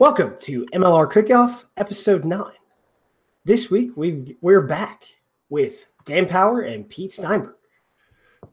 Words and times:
Welcome 0.00 0.34
to 0.40 0.66
MLR 0.74 1.08
Kickoff, 1.08 1.66
episode 1.76 2.24
nine. 2.24 2.50
This 3.44 3.70
week 3.70 3.96
we 3.96 4.36
we're 4.40 4.62
back 4.62 5.04
with 5.50 5.86
Dan 6.04 6.26
Power 6.26 6.62
and 6.62 6.88
Pete 6.88 7.12
Steinberg. 7.12 7.54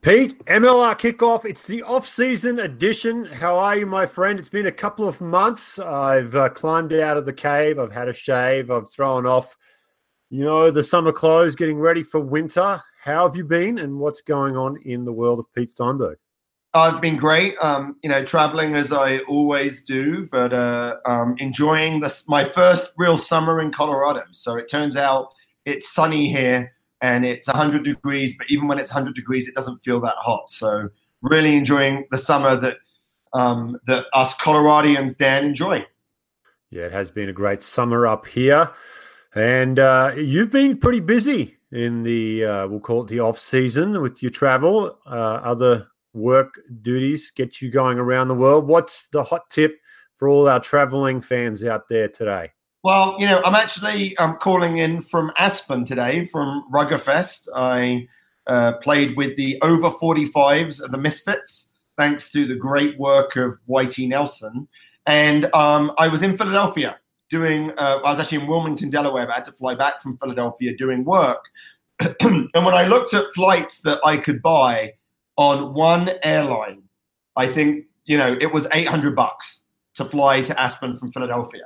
Pete, 0.02 0.38
MLR 0.46 0.96
kickoff. 1.00 1.44
It's 1.44 1.66
the 1.66 1.82
off-season 1.82 2.60
edition. 2.60 3.26
How 3.26 3.58
are 3.58 3.76
you, 3.76 3.88
my 3.88 4.06
friend? 4.06 4.38
It's 4.38 4.50
been 4.50 4.68
a 4.68 4.72
couple 4.72 5.08
of 5.08 5.20
months. 5.20 5.80
I've 5.80 6.36
uh, 6.36 6.50
climbed 6.50 6.94
out 6.94 7.18
of 7.18 7.26
the 7.26 7.34
cave. 7.34 7.80
I've 7.80 7.92
had 7.92 8.08
a 8.08 8.14
shave. 8.14 8.70
I've 8.70 8.92
thrown 8.92 9.26
off, 9.26 9.58
you 10.30 10.44
know, 10.44 10.70
the 10.70 10.84
summer 10.84 11.12
clothes, 11.12 11.56
getting 11.56 11.80
ready 11.80 12.04
for 12.04 12.20
winter. 12.20 12.80
How 13.02 13.28
have 13.28 13.36
you 13.36 13.46
been, 13.46 13.80
and 13.80 13.98
what's 13.98 14.22
going 14.22 14.56
on 14.56 14.78
in 14.84 15.06
the 15.06 15.14
world 15.14 15.40
of 15.40 15.52
Pete 15.56 15.72
Steinberg? 15.72 16.20
I've 16.74 17.02
been 17.02 17.18
great. 17.18 17.56
Um, 17.62 17.98
you 18.02 18.10
know, 18.10 18.24
traveling 18.24 18.76
as 18.76 18.94
I 18.94 19.18
always 19.20 19.84
do, 19.84 20.28
but 20.32 20.54
uh, 20.54 20.96
um, 21.06 21.36
enjoying 21.38 22.00
this 22.00 22.28
my 22.30 22.46
first 22.46 22.94
real 22.98 23.18
summer 23.18 23.60
in 23.60 23.72
Colorado. 23.72 24.24
So 24.32 24.56
it 24.56 24.70
turns 24.70 24.96
out 24.96 25.34
it's 25.66 25.92
sunny 25.92 26.32
here 26.32 26.72
and 27.02 27.26
it's 27.26 27.48
100 27.48 27.84
degrees, 27.84 28.38
but 28.38 28.50
even 28.50 28.68
when 28.68 28.80
it's 28.80 28.94
100 28.94 29.16
degrees, 29.16 29.50
it 29.50 29.56
doesn't 29.56 29.84
feel 29.84 30.00
that 30.02 30.16
hot. 30.18 30.52
So 30.52 30.90
really 31.22 31.56
enjoying 31.56 32.06
the 32.10 32.18
summer 32.18 32.56
that 32.56 32.78
um, 33.34 33.78
that 33.88 34.06
us 34.14 34.38
Coloradians 34.38 35.16
Dan 35.18 35.46
enjoy. 35.46 35.86
Yeah, 36.70 36.84
it 36.84 36.92
has 36.94 37.12
been 37.12 37.30
a 37.30 37.34
great 37.34 37.62
summer 37.62 38.08
up 38.08 38.26
here, 38.26 38.72
and 39.36 39.78
uh, 39.78 40.14
you've 40.16 40.52
been 40.52 40.78
pretty 40.78 41.02
busy 41.02 41.58
in 41.72 42.04
the 42.04 42.46
uh, 42.46 42.68
we'll 42.68 42.80
call 42.80 43.04
it 43.04 43.08
the 43.08 43.20
off 43.20 43.40
season 43.40 44.02
with 44.02 44.22
your 44.22 44.32
travel. 44.32 44.98
Uh, 45.06 45.40
other 45.44 45.88
work 46.14 46.60
duties 46.82 47.32
get 47.32 47.62
you 47.62 47.70
going 47.70 48.00
around 48.00 48.28
the 48.28 48.36
world. 48.36 48.68
What's 48.68 49.08
the 49.10 49.24
hot 49.24 49.50
tip 49.50 49.78
for 50.16 50.30
all 50.30 50.48
our 50.48 50.60
traveling 50.60 51.22
fans 51.22 51.64
out 51.64 51.88
there 51.88 52.08
today? 52.08 52.52
Well, 52.84 53.16
you 53.20 53.28
know, 53.28 53.42
I'm 53.46 53.56
actually 53.56 54.18
I'm 54.20 54.38
calling 54.38 54.80
in 54.80 55.02
from 55.02 55.32
Aspen 55.38 55.86
today 55.86 56.26
from 56.26 56.66
Ruggerfest. 56.74 57.48
I 57.56 58.08
uh, 58.48 58.74
played 58.78 59.16
with 59.16 59.38
the 59.38 59.60
over 59.62 59.92
45s 59.92 60.82
of 60.82 60.92
the 60.92 60.98
Misfits, 60.98 61.72
thanks 61.98 62.32
to 62.32 62.48
the 62.48 62.56
great 62.56 62.98
work 62.98 63.36
of 63.36 63.60
Whitey 63.70 64.08
Nelson. 64.08 64.68
And 65.06 65.54
um, 65.54 65.92
I 65.98 66.08
was 66.08 66.22
in 66.22 66.38
Philadelphia 66.38 67.00
doing, 67.30 67.72
uh, 67.78 68.00
I 68.04 68.12
was 68.12 68.20
actually 68.20 68.40
in 68.40 68.48
Wilmington, 68.48 68.90
Delaware, 68.90 69.26
but 69.26 69.34
I 69.34 69.36
had 69.36 69.46
to 69.46 69.52
fly 69.52 69.76
back 69.76 70.02
from 70.02 70.18
Philadelphia 70.18 70.76
doing 70.76 71.06
work. 71.06 71.46
and 72.00 72.50
when 72.54 72.74
I 72.74 72.88
looked 72.88 73.14
at 73.14 73.26
flights 73.34 73.80
that 73.82 74.00
I 74.04 74.18
could 74.18 74.42
buy, 74.42 74.94
on 75.42 75.74
one 75.74 76.12
airline. 76.22 76.84
I 77.36 77.48
think, 77.48 77.86
you 78.06 78.16
know, 78.16 78.38
it 78.40 78.54
was 78.54 78.68
800 78.72 79.16
bucks 79.16 79.66
to 79.96 80.06
fly 80.06 80.42
to 80.44 80.60
Aspen 80.60 81.00
from 81.00 81.12
Philadelphia. 81.12 81.64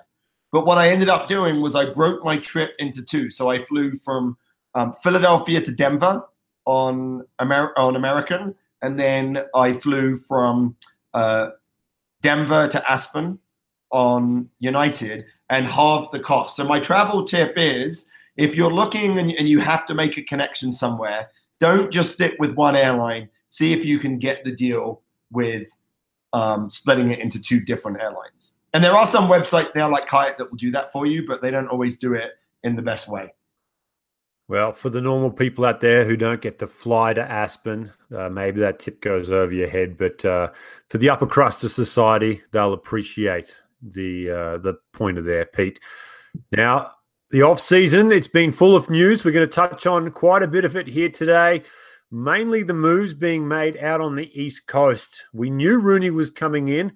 But 0.53 0.65
what 0.65 0.77
I 0.77 0.87
ended 0.89 1.09
up 1.09 1.27
doing 1.27 1.61
was 1.61 1.75
I 1.75 1.91
broke 1.91 2.23
my 2.23 2.37
trip 2.37 2.73
into 2.79 3.03
two. 3.03 3.29
So 3.29 3.49
I 3.49 3.65
flew 3.65 3.97
from 3.97 4.37
um, 4.75 4.93
Philadelphia 5.03 5.59
to 5.59 5.71
Denver 5.73 6.23
on, 6.63 7.25
Amer- 7.41 7.77
on 7.77 7.97
American, 7.97 8.55
and 8.81 8.97
then 8.97 9.43
I 9.53 9.73
flew 9.73 10.15
from 10.25 10.77
uh, 11.13 11.49
Denver 12.21 12.69
to 12.69 12.89
Aspen 12.89 13.39
on 13.91 14.49
United 14.59 15.25
and 15.49 15.67
half 15.67 16.11
the 16.11 16.19
cost. 16.19 16.55
So 16.55 16.63
my 16.63 16.79
travel 16.79 17.25
tip 17.25 17.53
is 17.57 18.09
if 18.37 18.55
you're 18.55 18.73
looking 18.73 19.19
and, 19.19 19.31
and 19.33 19.49
you 19.49 19.59
have 19.59 19.85
to 19.87 19.93
make 19.93 20.17
a 20.17 20.23
connection 20.23 20.71
somewhere, 20.71 21.27
don't 21.59 21.91
just 21.91 22.13
stick 22.13 22.35
with 22.39 22.55
one 22.55 22.77
airline 22.77 23.29
see 23.55 23.71
if 23.71 23.85
you 23.85 23.99
can 23.99 24.19
get 24.19 24.43
the 24.43 24.51
deal 24.51 25.01
with 25.31 25.69
um, 26.33 26.69
splitting 26.69 27.11
it 27.11 27.19
into 27.19 27.41
two 27.41 27.61
different 27.61 28.01
airlines. 28.01 28.55
And 28.73 28.83
there 28.83 28.91
are 28.91 29.07
some 29.07 29.29
websites 29.29 29.73
now 29.73 29.89
like 29.89 30.07
Kayak 30.07 30.37
that 30.37 30.51
will 30.51 30.57
do 30.57 30.71
that 30.71 30.91
for 30.91 31.05
you, 31.05 31.25
but 31.25 31.41
they 31.41 31.51
don't 31.51 31.69
always 31.69 31.97
do 31.97 32.13
it 32.13 32.31
in 32.63 32.75
the 32.75 32.81
best 32.81 33.07
way. 33.07 33.33
Well, 34.49 34.73
for 34.73 34.89
the 34.89 34.99
normal 34.99 35.31
people 35.31 35.63
out 35.63 35.79
there 35.79 36.03
who 36.03 36.17
don't 36.17 36.41
get 36.41 36.59
to 36.59 36.67
fly 36.67 37.13
to 37.13 37.21
Aspen, 37.21 37.93
uh, 38.13 38.27
maybe 38.27 38.59
that 38.59 38.79
tip 38.79 38.99
goes 38.99 39.31
over 39.31 39.53
your 39.53 39.69
head. 39.69 39.97
But 39.97 40.25
uh, 40.25 40.51
for 40.89 40.97
the 40.97 41.09
upper 41.09 41.25
crust 41.25 41.63
of 41.63 41.71
society, 41.71 42.41
they'll 42.51 42.73
appreciate 42.73 43.55
the 43.81 44.29
uh, 44.29 44.57
the 44.57 44.75
point 44.91 45.17
of 45.17 45.23
there, 45.23 45.45
Pete. 45.45 45.79
Now, 46.51 46.91
the 47.31 47.43
off 47.43 47.61
season, 47.61 48.11
it's 48.11 48.27
been 48.27 48.51
full 48.51 48.75
of 48.75 48.89
news. 48.89 49.23
We're 49.23 49.31
going 49.31 49.47
to 49.47 49.51
touch 49.51 49.87
on 49.87 50.11
quite 50.11 50.43
a 50.43 50.47
bit 50.47 50.65
of 50.65 50.75
it 50.75 50.87
here 50.87 51.09
today 51.09 51.63
mainly 52.15 52.63
the 52.63 52.73
moves 52.73 53.13
being 53.13 53.47
made 53.47 53.77
out 53.77 53.99
on 53.99 54.15
the 54.15 54.31
East 54.41 54.67
Coast. 54.67 55.25
We 55.33 55.49
knew 55.49 55.81
RUNY 55.81 56.11
was 56.11 56.29
coming 56.29 56.69
in, 56.69 56.93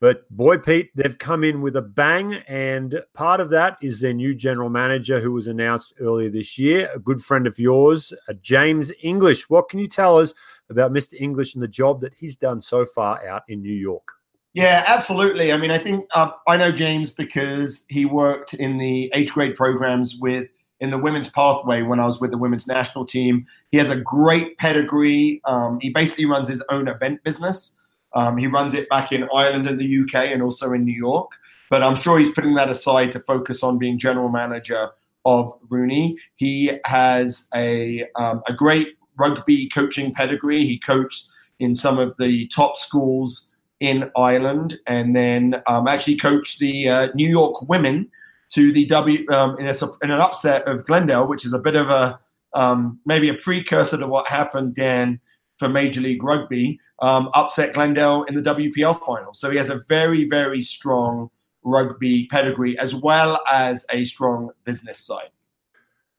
but 0.00 0.30
boy, 0.30 0.58
Pete, 0.58 0.90
they've 0.94 1.18
come 1.18 1.42
in 1.42 1.60
with 1.60 1.74
a 1.74 1.82
bang. 1.82 2.34
And 2.46 3.02
part 3.12 3.40
of 3.40 3.50
that 3.50 3.78
is 3.82 4.00
their 4.00 4.14
new 4.14 4.32
general 4.32 4.70
manager 4.70 5.18
who 5.18 5.32
was 5.32 5.48
announced 5.48 5.94
earlier 5.98 6.30
this 6.30 6.56
year, 6.56 6.88
a 6.94 7.00
good 7.00 7.20
friend 7.20 7.48
of 7.48 7.58
yours, 7.58 8.12
James 8.40 8.92
English. 9.02 9.50
What 9.50 9.68
can 9.68 9.80
you 9.80 9.88
tell 9.88 10.18
us 10.18 10.32
about 10.70 10.92
Mr. 10.92 11.20
English 11.20 11.54
and 11.54 11.62
the 11.62 11.68
job 11.68 12.00
that 12.00 12.14
he's 12.14 12.36
done 12.36 12.62
so 12.62 12.86
far 12.86 13.26
out 13.26 13.42
in 13.48 13.60
New 13.60 13.74
York? 13.74 14.06
Yeah, 14.52 14.84
absolutely. 14.86 15.52
I 15.52 15.56
mean, 15.56 15.70
I 15.70 15.78
think 15.78 16.06
uh, 16.14 16.30
I 16.46 16.56
know 16.56 16.72
James 16.72 17.10
because 17.10 17.84
he 17.88 18.04
worked 18.04 18.54
in 18.54 18.78
the 18.78 19.10
eighth 19.14 19.32
grade 19.32 19.54
programs 19.56 20.16
with 20.16 20.48
in 20.80 20.90
the 20.90 20.98
women's 20.98 21.30
pathway 21.30 21.82
when 21.82 22.00
I 22.00 22.06
was 22.06 22.20
with 22.20 22.30
the 22.30 22.38
women's 22.38 22.66
national 22.66 23.04
team. 23.04 23.46
He 23.70 23.78
has 23.78 23.90
a 23.90 23.96
great 23.96 24.56
pedigree. 24.58 25.40
Um, 25.44 25.78
he 25.80 25.90
basically 25.90 26.26
runs 26.26 26.48
his 26.48 26.62
own 26.70 26.88
event 26.88 27.22
business. 27.22 27.76
Um, 28.14 28.38
he 28.38 28.46
runs 28.46 28.74
it 28.74 28.88
back 28.88 29.12
in 29.12 29.28
Ireland 29.34 29.68
and 29.68 29.78
the 29.78 30.00
UK 30.00 30.30
and 30.32 30.42
also 30.42 30.72
in 30.72 30.84
New 30.84 30.96
York. 30.96 31.30
But 31.68 31.82
I'm 31.82 31.94
sure 31.94 32.18
he's 32.18 32.32
putting 32.32 32.54
that 32.54 32.68
aside 32.68 33.12
to 33.12 33.20
focus 33.20 33.62
on 33.62 33.78
being 33.78 33.98
general 33.98 34.28
manager 34.28 34.90
of 35.24 35.52
RUNY. 35.68 36.16
He 36.36 36.72
has 36.86 37.48
a, 37.54 38.06
um, 38.16 38.42
a 38.48 38.52
great 38.52 38.96
rugby 39.16 39.68
coaching 39.68 40.12
pedigree. 40.12 40.64
He 40.64 40.78
coached 40.78 41.28
in 41.60 41.76
some 41.76 41.98
of 41.98 42.16
the 42.18 42.48
top 42.48 42.76
schools 42.76 43.50
in 43.80 44.10
Ireland 44.16 44.78
and 44.86 45.14
then 45.14 45.62
um, 45.66 45.86
actually 45.86 46.16
coached 46.16 46.58
the 46.58 46.88
uh, 46.88 47.08
New 47.14 47.28
York 47.28 47.68
women 47.68 48.10
to 48.50 48.72
the 48.72 48.84
W 48.86 49.26
um, 49.30 49.58
in, 49.58 49.66
a, 49.66 49.74
in, 50.02 50.10
an 50.10 50.20
upset 50.20 50.66
of 50.66 50.86
Glendale, 50.86 51.26
which 51.26 51.44
is 51.44 51.52
a 51.52 51.58
bit 51.58 51.76
of 51.76 51.88
a 51.88 52.18
um, 52.52 52.98
maybe 53.06 53.28
a 53.28 53.34
precursor 53.34 53.96
to 53.96 54.06
what 54.06 54.28
happened 54.28 54.74
then 54.74 55.20
for 55.58 55.68
Major 55.68 56.00
League 56.00 56.22
Rugby. 56.22 56.80
Um, 57.00 57.30
upset 57.32 57.72
Glendale 57.74 58.24
in 58.24 58.34
the 58.34 58.42
WPL 58.42 59.04
final, 59.06 59.32
so 59.32 59.50
he 59.50 59.56
has 59.56 59.70
a 59.70 59.82
very 59.88 60.28
very 60.28 60.62
strong 60.62 61.30
rugby 61.62 62.26
pedigree 62.30 62.78
as 62.78 62.94
well 62.94 63.40
as 63.50 63.86
a 63.90 64.04
strong 64.04 64.50
business 64.64 64.98
side. 64.98 65.30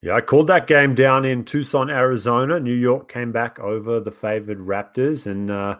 Yeah, 0.02 0.16
I 0.16 0.22
called 0.22 0.48
that 0.48 0.66
game 0.66 0.96
down 0.96 1.26
in 1.26 1.46
Tucson, 1.46 1.92
Arizona. 1.92 2.60
New 2.60 2.74
York 2.74 3.12
came 3.12 3.32
back 3.32 3.60
over 3.60 4.00
the 4.00 4.12
favored 4.12 4.58
Raptors, 4.58 5.28
and 5.28 5.52
uh, 5.52 5.78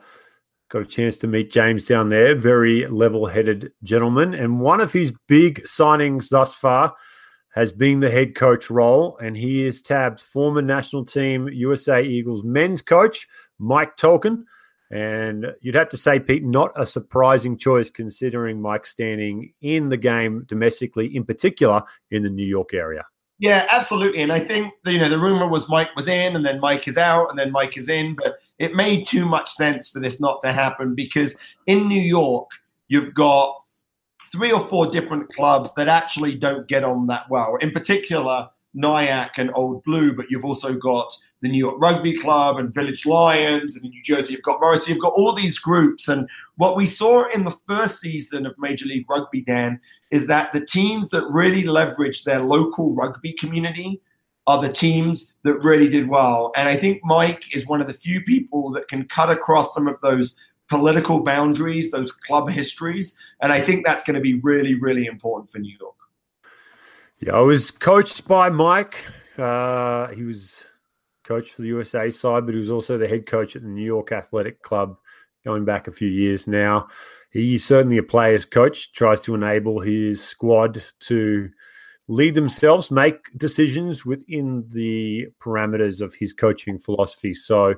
Got 0.72 0.84
a 0.84 0.86
chance 0.86 1.18
to 1.18 1.28
meet 1.28 1.52
James 1.52 1.86
down 1.86 2.08
there. 2.08 2.34
Very 2.34 2.88
level 2.88 3.26
headed 3.26 3.74
gentleman. 3.84 4.34
And 4.34 4.62
one 4.62 4.80
of 4.80 4.94
his 4.94 5.12
big 5.28 5.62
signings 5.64 6.30
thus 6.30 6.56
far 6.56 6.96
has 7.50 7.74
been 7.74 8.00
the 8.00 8.10
head 8.10 8.36
coach 8.36 8.70
role. 8.70 9.18
And 9.18 9.36
he 9.36 9.66
is 9.66 9.82
tabbed 9.82 10.22
former 10.22 10.62
national 10.62 11.04
team 11.04 11.50
USA 11.50 12.02
Eagles 12.02 12.46
men's 12.46 12.82
coach, 12.82 13.28
Mike 13.60 13.98
Tolkin. 13.98 14.46
And 14.90 15.48
you'd 15.60 15.76
have 15.76 15.90
to 15.90 15.98
say, 15.98 16.22
Pete, 16.22 16.46
not 16.46 16.72
a 16.78 16.86
surprising 16.86 17.58
choice 17.58 17.90
considering 17.90 18.62
Mike 18.62 18.88
standing 18.88 19.52
in 19.60 19.90
the 19.90 19.98
game 19.98 20.46
domestically, 20.48 21.14
in 21.14 21.26
particular 21.26 21.84
in 22.12 22.24
the 22.24 22.30
New 22.30 22.48
York 22.48 22.74
area. 22.74 23.04
Yeah, 23.42 23.66
absolutely. 23.72 24.22
And 24.22 24.32
I 24.32 24.40
think 24.40 24.72
you 24.86 25.00
know 25.00 25.10
the 25.10 25.20
rumor 25.20 25.48
was 25.48 25.68
Mike 25.68 25.96
was 25.96 26.08
in, 26.08 26.36
and 26.36 26.46
then 26.46 26.60
Mike 26.60 26.88
is 26.88 26.96
out, 26.96 27.32
and 27.32 27.40
then 27.40 27.52
Mike 27.52 27.76
is 27.76 27.90
in. 27.90 28.14
But 28.16 28.36
it 28.60 28.76
made 28.76 29.08
too 29.08 29.26
much 29.26 29.50
sense 29.50 29.90
for 29.90 30.00
this 30.00 30.22
not 30.22 30.42
to 30.44 30.54
happen 30.54 30.94
because 30.94 31.36
in 31.66 31.88
New 31.88 32.00
York 32.00 32.48
you've 32.88 33.16
got 33.16 33.56
three 34.32 34.52
or 34.52 34.66
four 34.68 34.86
different 34.86 35.34
clubs 35.34 35.74
that 35.74 35.88
actually 35.88 36.36
don't 36.36 36.68
get 36.68 36.84
on 36.84 37.08
that 37.08 37.28
well. 37.32 37.56
In 37.56 37.72
particular, 37.72 38.48
Nyack 38.74 39.38
and 39.38 39.52
Old 39.54 39.84
Blue, 39.84 40.14
but 40.14 40.28
you've 40.30 40.46
also 40.46 40.74
got 40.74 41.14
the 41.42 41.50
New 41.50 41.58
York 41.58 41.76
Rugby 41.80 42.18
Club 42.18 42.58
and 42.58 42.74
Village 42.74 43.06
Lions, 43.06 43.76
and 43.76 43.86
in 43.86 43.92
New 43.92 44.04
Jersey 44.04 44.34
you've 44.34 44.44
got 44.44 44.62
Morris. 44.62 44.88
You've 44.88 45.02
got 45.02 45.14
all 45.14 45.34
these 45.34 45.60
groups, 45.60 46.08
and 46.08 46.30
what 46.56 46.76
we 46.76 46.86
saw 46.86 47.30
in 47.32 47.44
the 47.44 47.58
first 47.66 48.00
season 48.00 48.46
of 48.46 48.54
Major 48.58 48.86
League 48.86 49.10
Rugby, 49.10 49.42
Dan, 49.42 49.80
is 50.12 50.28
that 50.28 50.52
the 50.52 50.66
teams 50.66 51.10
that 51.10 51.26
really 51.30 51.64
leveraged 51.64 52.24
their 52.24 52.42
local 52.42 52.94
rugby 52.94 53.34
community 53.34 54.02
are 54.48 54.62
the 54.62 54.72
teams 54.72 55.34
that 55.44 55.56
really 55.60 55.88
did 55.88 56.08
well. 56.10 56.52
And 56.56 56.68
I 56.68 56.76
think 56.76 57.02
Mike 57.04 57.56
is 57.56 57.68
one 57.68 57.82
of 57.82 57.88
the 57.88 57.94
few 57.94 58.22
people 58.22 58.72
that 58.72 58.88
can 58.88 59.06
cut 59.06 59.30
across 59.30 59.74
some 59.74 59.88
of 59.88 60.00
those 60.02 60.36
political 60.70 61.22
boundaries, 61.22 61.92
those 61.92 62.12
club 62.12 62.50
histories, 62.50 63.16
and 63.42 63.52
I 63.52 63.62
think 63.62 63.86
that's 63.86 64.04
going 64.04 64.16
to 64.16 64.22
be 64.22 64.36
really, 64.36 64.76
really 64.76 65.06
important 65.06 65.50
for 65.52 65.60
New 65.60 65.76
York. 65.80 65.96
Yeah, 67.24 67.36
I 67.36 67.42
was 67.42 67.70
coached 67.70 68.28
by 68.28 68.50
Mike. 68.50 69.06
Uh, 69.38 70.08
he 70.08 70.24
was 70.24 70.64
coach 71.24 71.52
for 71.52 71.62
the 71.62 71.68
USA 71.68 72.10
side, 72.10 72.48
but 72.48 72.54
he 72.54 72.58
was 72.58 72.72
also 72.72 72.98
the 72.98 73.08
head 73.08 73.28
coach 73.28 73.56
at 73.56 73.62
the 73.62 73.68
New 73.68 73.86
York 73.86 74.12
Athletic 74.12 74.64
Club 74.64 74.98
going 75.46 75.64
back 75.64 75.88
a 75.88 75.92
few 75.92 76.08
years 76.08 76.48
now. 76.48 76.88
he's 77.30 77.64
certainly 77.64 77.98
a 77.98 78.04
player's 78.04 78.44
coach, 78.44 78.92
tries 78.94 79.22
to 79.22 79.36
enable 79.36 79.80
his 79.80 80.24
squad 80.24 80.84
to 81.00 81.48
lead 82.08 82.34
themselves, 82.34 82.90
make 82.90 83.18
decisions 83.38 84.04
within 84.04 84.66
the 84.70 85.28
parameters 85.40 86.02
of 86.02 86.16
his 86.16 86.34
coaching 86.34 86.80
philosophy. 86.80 87.36
So 87.36 87.76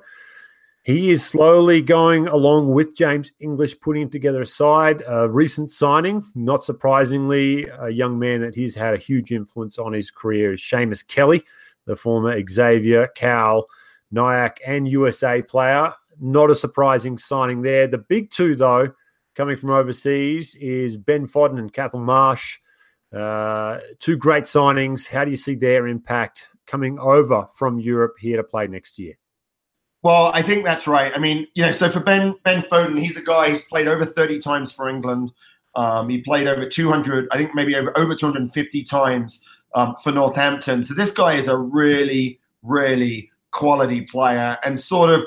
he 0.83 1.11
is 1.11 1.25
slowly 1.25 1.81
going 1.81 2.27
along 2.27 2.73
with 2.73 2.95
James 2.95 3.31
English, 3.39 3.79
putting 3.79 4.09
together 4.09 4.41
a 4.41 4.45
side. 4.45 5.01
A 5.07 5.29
recent 5.29 5.69
signing, 5.69 6.21
not 6.35 6.61
surprisingly, 6.61 7.65
a 7.79 7.89
young 7.89 8.19
man 8.19 8.41
that 8.41 8.53
he's 8.53 8.75
had 8.75 8.93
a 8.93 8.97
huge 8.97 9.31
influence 9.31 9.79
on 9.79 9.93
his 9.93 10.11
career 10.11 10.53
is 10.53 10.61
Seamus 10.61 11.07
Kelly, 11.07 11.41
the 11.85 11.95
former 11.95 12.37
Xavier, 12.49 13.07
Cal, 13.15 13.65
Nyack, 14.11 14.59
and 14.65 14.85
USA 14.89 15.41
player. 15.41 15.93
Not 16.19 16.51
a 16.51 16.55
surprising 16.55 17.17
signing 17.17 17.61
there. 17.61 17.87
The 17.87 17.99
big 17.99 18.31
two, 18.31 18.53
though, 18.53 18.91
coming 19.35 19.55
from 19.55 19.69
overseas 19.69 20.53
is 20.55 20.97
Ben 20.97 21.27
Foden 21.27 21.59
and 21.59 21.71
Cathal 21.71 22.01
Marsh. 22.01 22.59
Uh, 23.13 23.79
two 23.99 24.17
great 24.17 24.43
signings. 24.43 25.07
How 25.07 25.23
do 25.23 25.31
you 25.31 25.37
see 25.37 25.55
their 25.55 25.87
impact 25.87 26.49
coming 26.67 26.99
over 26.99 27.47
from 27.55 27.79
Europe 27.79 28.15
here 28.19 28.35
to 28.35 28.43
play 28.43 28.67
next 28.67 28.99
year? 28.99 29.13
Well, 30.03 30.31
I 30.33 30.41
think 30.41 30.65
that's 30.65 30.85
right. 30.85 31.13
I 31.15 31.17
mean, 31.17 31.47
you 31.53 31.63
know, 31.65 31.71
so 31.71 31.89
for 31.89 32.01
Ben 32.01 32.35
Ben 32.43 32.61
Foden, 32.61 32.99
he's 32.99 33.17
a 33.17 33.21
guy 33.23 33.49
who's 33.49 33.63
played 33.63 33.87
over 33.87 34.05
30 34.05 34.39
times 34.39 34.71
for 34.71 34.89
England. 34.89 35.31
Um, 35.75 36.09
he 36.09 36.19
played 36.19 36.45
over 36.45 36.67
200, 36.67 37.29
I 37.31 37.37
think 37.37 37.55
maybe 37.55 37.75
over 37.75 37.97
over 37.97 38.13
250 38.13 38.83
times 38.83 39.43
um, 39.73 39.95
for 40.03 40.11
Northampton. 40.11 40.83
So 40.83 40.93
this 40.93 41.13
guy 41.13 41.33
is 41.33 41.47
a 41.47 41.57
really, 41.57 42.39
really 42.61 43.31
quality 43.51 44.01
player, 44.01 44.57
and 44.65 44.79
sort 44.79 45.09
of, 45.09 45.23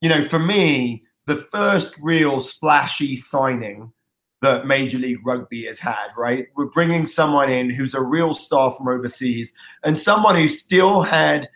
you 0.00 0.08
know, 0.08 0.24
for 0.24 0.38
me, 0.38 1.04
the 1.26 1.36
first 1.36 1.94
real 2.00 2.40
splashy 2.40 3.14
signing 3.14 3.92
that 4.40 4.66
Major 4.66 4.98
League 4.98 5.24
Rugby 5.24 5.66
has 5.66 5.78
had, 5.78 6.08
right? 6.16 6.48
We're 6.56 6.66
bringing 6.66 7.06
someone 7.06 7.48
in 7.48 7.70
who's 7.70 7.94
a 7.94 8.02
real 8.02 8.34
star 8.34 8.72
from 8.72 8.88
overseas 8.88 9.54
and 9.84 9.96
someone 9.96 10.34
who 10.34 10.48
still 10.48 11.02
had 11.02 11.48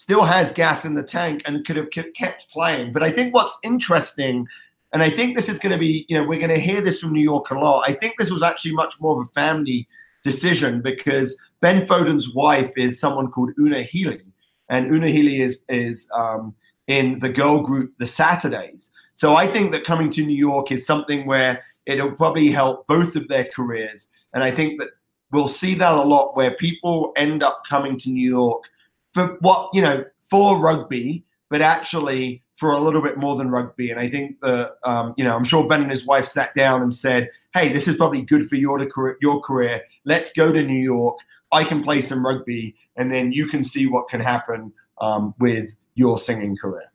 still 0.00 0.24
has 0.24 0.50
gas 0.50 0.86
in 0.86 0.94
the 0.94 1.02
tank 1.02 1.42
and 1.44 1.62
could 1.66 1.76
have 1.76 1.90
kept 1.90 2.50
playing. 2.50 2.90
But 2.90 3.02
I 3.02 3.10
think 3.10 3.34
what's 3.34 3.54
interesting 3.62 4.46
and 4.94 5.02
I 5.02 5.10
think 5.10 5.36
this 5.36 5.48
is 5.48 5.58
going 5.58 5.72
to 5.72 5.78
be, 5.78 6.06
you 6.08 6.16
know, 6.16 6.26
we're 6.26 6.38
going 6.38 6.48
to 6.48 6.58
hear 6.58 6.80
this 6.80 7.00
from 7.00 7.12
New 7.12 7.22
York 7.22 7.50
a 7.50 7.54
lot. 7.58 7.84
I 7.86 7.92
think 7.92 8.14
this 8.18 8.30
was 8.30 8.42
actually 8.42 8.72
much 8.72 8.94
more 8.98 9.20
of 9.20 9.28
a 9.28 9.30
family 9.32 9.86
decision 10.24 10.80
because 10.80 11.38
Ben 11.60 11.86
Foden's 11.86 12.34
wife 12.34 12.72
is 12.76 12.98
someone 12.98 13.30
called 13.30 13.50
Una 13.58 13.82
Healy, 13.82 14.22
and 14.68 14.90
Una 14.90 15.08
Healy 15.08 15.42
is 15.42 15.62
is 15.68 16.10
um, 16.18 16.54
in 16.88 17.18
the 17.20 17.28
girl 17.28 17.60
group 17.60 17.92
the 17.98 18.06
Saturdays. 18.06 18.90
So 19.14 19.36
I 19.36 19.46
think 19.46 19.70
that 19.72 19.84
coming 19.84 20.10
to 20.12 20.24
New 20.24 20.36
York 20.36 20.72
is 20.72 20.86
something 20.86 21.26
where 21.26 21.62
it'll 21.84 22.12
probably 22.12 22.50
help 22.50 22.86
both 22.86 23.16
of 23.16 23.28
their 23.28 23.44
careers. 23.44 24.08
And 24.32 24.42
I 24.42 24.50
think 24.50 24.80
that 24.80 24.90
we'll 25.30 25.46
see 25.46 25.74
that 25.74 25.92
a 25.92 26.02
lot 26.02 26.36
where 26.36 26.52
people 26.52 27.12
end 27.16 27.42
up 27.42 27.62
coming 27.68 27.98
to 27.98 28.10
New 28.10 28.28
York 28.28 28.64
for 29.12 29.36
what, 29.40 29.70
you 29.72 29.82
know, 29.82 30.04
for 30.22 30.58
rugby, 30.58 31.24
but 31.48 31.60
actually 31.60 32.42
for 32.56 32.70
a 32.72 32.78
little 32.78 33.02
bit 33.02 33.16
more 33.16 33.36
than 33.36 33.50
rugby. 33.50 33.90
And 33.90 33.98
I 33.98 34.08
think 34.08 34.40
that, 34.40 34.76
um, 34.84 35.14
you 35.16 35.24
know, 35.24 35.34
I'm 35.34 35.44
sure 35.44 35.66
Ben 35.66 35.82
and 35.82 35.90
his 35.90 36.06
wife 36.06 36.26
sat 36.26 36.54
down 36.54 36.82
and 36.82 36.92
said, 36.92 37.30
hey, 37.54 37.72
this 37.72 37.88
is 37.88 37.96
probably 37.96 38.22
good 38.22 38.48
for 38.48 38.56
your, 38.56 38.86
your 39.20 39.40
career. 39.40 39.82
Let's 40.04 40.32
go 40.32 40.52
to 40.52 40.62
New 40.62 40.82
York. 40.82 41.18
I 41.52 41.64
can 41.64 41.82
play 41.82 42.00
some 42.00 42.24
rugby, 42.24 42.76
and 42.96 43.10
then 43.10 43.32
you 43.32 43.48
can 43.48 43.64
see 43.64 43.86
what 43.86 44.08
can 44.08 44.20
happen 44.20 44.72
um, 45.00 45.34
with 45.40 45.74
your 45.94 46.16
singing 46.16 46.56
career. 46.56 46.92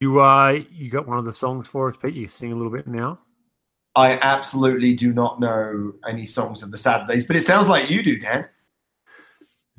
You 0.00 0.20
uh, 0.20 0.60
you 0.70 0.90
got 0.90 1.06
one 1.06 1.18
of 1.18 1.24
the 1.24 1.32
songs 1.32 1.66
for 1.66 1.88
us, 1.88 1.96
Pete. 1.96 2.14
You 2.14 2.28
sing 2.28 2.52
a 2.52 2.56
little 2.56 2.72
bit 2.72 2.86
now. 2.86 3.20
I 3.96 4.18
absolutely 4.20 4.94
do 4.94 5.12
not 5.12 5.40
know 5.40 5.94
any 6.06 6.26
songs 6.26 6.62
of 6.62 6.70
the 6.70 6.76
Saturdays, 6.76 7.26
but 7.26 7.36
it 7.36 7.44
sounds 7.44 7.68
like 7.68 7.90
you 7.90 8.02
do, 8.02 8.18
Dan. 8.18 8.46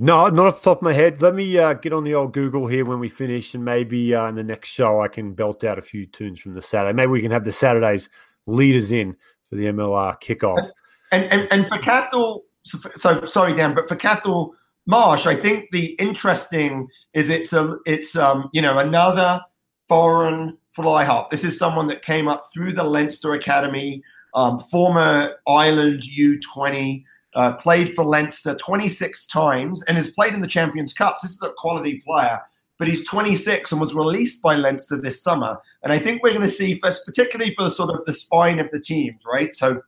No, 0.03 0.27
not 0.29 0.47
off 0.47 0.55
the 0.55 0.63
top 0.63 0.79
of 0.79 0.81
my 0.81 0.93
head. 0.93 1.21
Let 1.21 1.35
me 1.35 1.59
uh, 1.59 1.73
get 1.73 1.93
on 1.93 2.03
the 2.03 2.15
old 2.15 2.33
Google 2.33 2.65
here 2.65 2.85
when 2.85 2.99
we 2.99 3.07
finish, 3.07 3.53
and 3.53 3.63
maybe 3.63 4.15
uh, 4.15 4.27
in 4.29 4.33
the 4.33 4.43
next 4.43 4.69
show 4.69 4.99
I 4.99 5.07
can 5.07 5.33
belt 5.33 5.63
out 5.63 5.77
a 5.77 5.81
few 5.83 6.07
tunes 6.07 6.39
from 6.39 6.55
the 6.55 6.61
Saturday. 6.61 6.95
Maybe 6.95 7.11
we 7.11 7.21
can 7.21 7.29
have 7.29 7.43
the 7.43 7.51
Saturdays 7.51 8.09
leaders 8.47 8.91
in 8.91 9.15
for 9.47 9.57
the 9.57 9.65
MLR 9.65 10.19
kickoff. 10.19 10.71
And 11.11 11.25
and, 11.25 11.47
and 11.51 11.67
for 11.67 11.77
Cathal, 11.77 12.41
so, 12.63 12.79
so 12.95 13.25
sorry, 13.27 13.55
Dan, 13.55 13.75
but 13.75 13.87
for 13.87 13.95
Cathal 13.95 14.55
Marsh, 14.87 15.27
I 15.27 15.35
think 15.35 15.69
the 15.71 15.89
interesting 15.99 16.87
is 17.13 17.29
it's 17.29 17.53
a 17.53 17.77
it's 17.85 18.15
um 18.15 18.49
you 18.53 18.61
know 18.63 18.79
another 18.79 19.39
foreign 19.87 20.57
fly 20.71 21.03
half. 21.03 21.29
This 21.29 21.43
is 21.43 21.59
someone 21.59 21.85
that 21.87 22.01
came 22.01 22.27
up 22.27 22.49
through 22.51 22.73
the 22.73 22.83
Leinster 22.83 23.33
Academy, 23.33 24.01
um, 24.33 24.57
former 24.57 25.35
Ireland 25.47 26.01
U20, 26.01 27.03
uh, 27.33 27.53
played 27.53 27.95
for 27.95 28.03
Leinster 28.03 28.55
26 28.55 29.25
times 29.27 29.83
and 29.83 29.97
has 29.97 30.11
played 30.11 30.33
in 30.33 30.41
the 30.41 30.47
Champions 30.47 30.93
Cups. 30.93 31.21
This 31.21 31.31
is 31.31 31.41
a 31.41 31.53
quality 31.57 32.01
player, 32.05 32.41
but 32.77 32.87
he's 32.87 33.05
26 33.05 33.71
and 33.71 33.79
was 33.79 33.93
released 33.93 34.41
by 34.41 34.55
Leinster 34.55 34.97
this 34.97 35.21
summer. 35.21 35.57
And 35.83 35.93
I 35.93 35.99
think 35.99 36.21
we're 36.21 36.31
going 36.33 36.41
to 36.41 36.49
see, 36.49 36.79
first, 36.79 37.05
particularly 37.05 37.53
for 37.53 37.69
sort 37.69 37.89
of 37.89 38.05
the 38.05 38.13
spine 38.13 38.59
of 38.59 38.69
the 38.71 38.79
teams, 38.79 39.17
right? 39.25 39.55
So, 39.55 39.81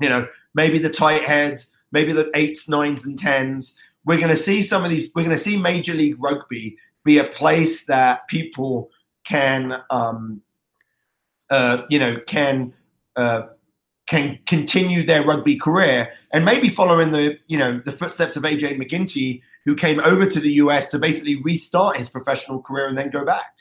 you 0.00 0.08
know, 0.08 0.26
maybe 0.54 0.78
the 0.78 0.90
tight 0.90 1.22
heads, 1.22 1.72
maybe 1.92 2.12
the 2.12 2.30
eights, 2.34 2.68
nines, 2.68 3.06
and 3.06 3.18
tens. 3.18 3.78
We're 4.04 4.18
going 4.18 4.28
to 4.28 4.36
see 4.36 4.62
some 4.62 4.84
of 4.84 4.90
these. 4.90 5.10
We're 5.14 5.24
going 5.24 5.36
to 5.36 5.42
see 5.42 5.58
Major 5.58 5.94
League 5.94 6.16
Rugby 6.18 6.76
be 7.04 7.18
a 7.18 7.24
place 7.24 7.86
that 7.86 8.28
people 8.28 8.90
can, 9.24 9.82
um, 9.90 10.42
uh, 11.50 11.82
you 11.88 11.98
know, 11.98 12.18
can 12.26 12.74
uh, 13.16 13.42
can 14.08 14.38
continue 14.46 15.04
their 15.04 15.22
rugby 15.22 15.54
career 15.54 16.10
and 16.32 16.42
maybe 16.42 16.70
follow 16.70 16.98
in 16.98 17.12
the, 17.12 17.38
you 17.46 17.58
know, 17.58 17.78
the 17.84 17.92
footsteps 17.92 18.36
of 18.36 18.42
AJ 18.42 18.80
McGinty, 18.80 19.42
who 19.66 19.76
came 19.76 20.00
over 20.00 20.24
to 20.24 20.40
the 20.40 20.52
US 20.54 20.88
to 20.90 20.98
basically 20.98 21.36
restart 21.42 21.98
his 21.98 22.08
professional 22.08 22.62
career 22.62 22.88
and 22.88 22.96
then 22.96 23.10
go 23.10 23.24
back. 23.24 23.52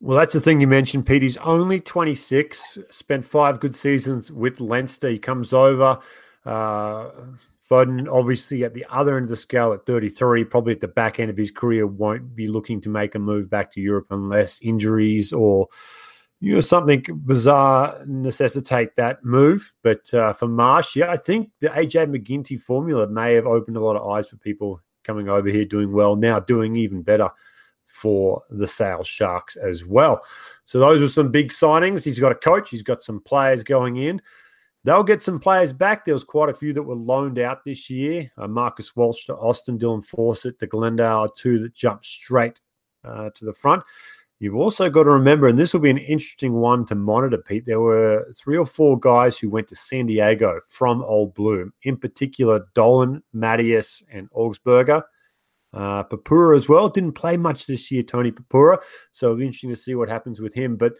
Well, 0.00 0.16
that's 0.16 0.32
the 0.32 0.40
thing 0.40 0.62
you 0.62 0.66
mentioned, 0.66 1.04
Pete. 1.06 1.22
He's 1.22 1.36
only 1.38 1.80
26, 1.80 2.78
spent 2.88 3.26
five 3.26 3.60
good 3.60 3.74
seasons 3.76 4.32
with 4.32 4.58
Leinster. 4.58 5.10
He 5.10 5.18
comes 5.18 5.52
over. 5.52 5.98
Uh, 6.46 7.10
Foden, 7.68 8.08
obviously, 8.10 8.64
at 8.64 8.72
the 8.72 8.86
other 8.88 9.18
end 9.18 9.24
of 9.24 9.30
the 9.30 9.36
scale 9.36 9.74
at 9.74 9.84
33, 9.84 10.44
probably 10.44 10.72
at 10.72 10.80
the 10.80 10.88
back 10.88 11.20
end 11.20 11.30
of 11.30 11.36
his 11.36 11.50
career, 11.50 11.86
won't 11.86 12.34
be 12.34 12.46
looking 12.46 12.80
to 12.80 12.88
make 12.88 13.14
a 13.14 13.18
move 13.18 13.50
back 13.50 13.70
to 13.74 13.82
Europe 13.82 14.06
unless 14.10 14.62
injuries 14.62 15.32
or 15.34 15.68
you 16.40 16.54
know 16.54 16.60
something 16.60 17.04
bizarre 17.24 18.02
necessitate 18.06 18.94
that 18.96 19.24
move. 19.24 19.74
But 19.82 20.12
uh, 20.14 20.32
for 20.32 20.46
Marsh, 20.46 20.96
yeah, 20.96 21.10
I 21.10 21.16
think 21.16 21.50
the 21.60 21.68
AJ 21.68 22.14
McGinty 22.14 22.60
formula 22.60 23.08
may 23.08 23.34
have 23.34 23.46
opened 23.46 23.76
a 23.76 23.80
lot 23.80 23.96
of 23.96 24.08
eyes 24.08 24.28
for 24.28 24.36
people 24.36 24.80
coming 25.04 25.28
over 25.28 25.48
here, 25.48 25.64
doing 25.64 25.92
well 25.92 26.16
now, 26.16 26.38
doing 26.38 26.76
even 26.76 27.02
better 27.02 27.30
for 27.86 28.42
the 28.50 28.68
Sales 28.68 29.08
Sharks 29.08 29.56
as 29.56 29.84
well. 29.84 30.22
So 30.64 30.78
those 30.78 31.00
were 31.00 31.08
some 31.08 31.30
big 31.30 31.50
signings. 31.50 32.04
He's 32.04 32.20
got 32.20 32.32
a 32.32 32.36
coach. 32.36 32.70
He's 32.70 32.82
got 32.82 33.02
some 33.02 33.20
players 33.20 33.62
going 33.62 33.96
in. 33.96 34.20
They'll 34.84 35.02
get 35.02 35.22
some 35.22 35.40
players 35.40 35.72
back. 35.72 36.04
There 36.04 36.14
was 36.14 36.24
quite 36.24 36.50
a 36.50 36.54
few 36.54 36.72
that 36.74 36.82
were 36.82 36.94
loaned 36.94 37.38
out 37.38 37.64
this 37.64 37.90
year. 37.90 38.30
Uh, 38.36 38.46
Marcus 38.46 38.94
Walsh 38.94 39.24
to 39.24 39.36
Austin, 39.36 39.78
Dylan 39.78 40.04
Fawcett 40.04 40.58
to 40.60 40.66
Glendale, 40.66 41.30
two 41.30 41.58
that 41.60 41.74
jumped 41.74 42.06
straight 42.06 42.60
uh, 43.04 43.30
to 43.34 43.44
the 43.44 43.52
front. 43.52 43.82
You've 44.40 44.56
also 44.56 44.88
got 44.88 45.02
to 45.04 45.10
remember, 45.10 45.48
and 45.48 45.58
this 45.58 45.72
will 45.72 45.80
be 45.80 45.90
an 45.90 45.98
interesting 45.98 46.52
one 46.52 46.84
to 46.86 46.94
monitor, 46.94 47.38
Pete. 47.38 47.64
There 47.64 47.80
were 47.80 48.30
three 48.36 48.56
or 48.56 48.66
four 48.66 48.98
guys 48.98 49.36
who 49.36 49.50
went 49.50 49.66
to 49.68 49.76
San 49.76 50.06
Diego 50.06 50.60
from 50.68 51.02
Old 51.02 51.34
Blue, 51.34 51.72
in 51.82 51.96
particular, 51.96 52.66
Dolan, 52.74 53.22
Mattias, 53.34 54.02
and 54.12 54.30
Augspurger. 54.30 55.02
Uh, 55.74 56.04
Purpura 56.04 56.56
as 56.56 56.68
well 56.68 56.88
didn't 56.88 57.12
play 57.12 57.36
much 57.36 57.66
this 57.66 57.90
year, 57.90 58.02
Tony 58.02 58.30
Purpura. 58.30 58.78
So 59.10 59.26
it'll 59.26 59.38
be 59.38 59.44
interesting 59.44 59.70
to 59.70 59.76
see 59.76 59.96
what 59.96 60.08
happens 60.08 60.40
with 60.40 60.54
him. 60.54 60.76
But 60.76 60.94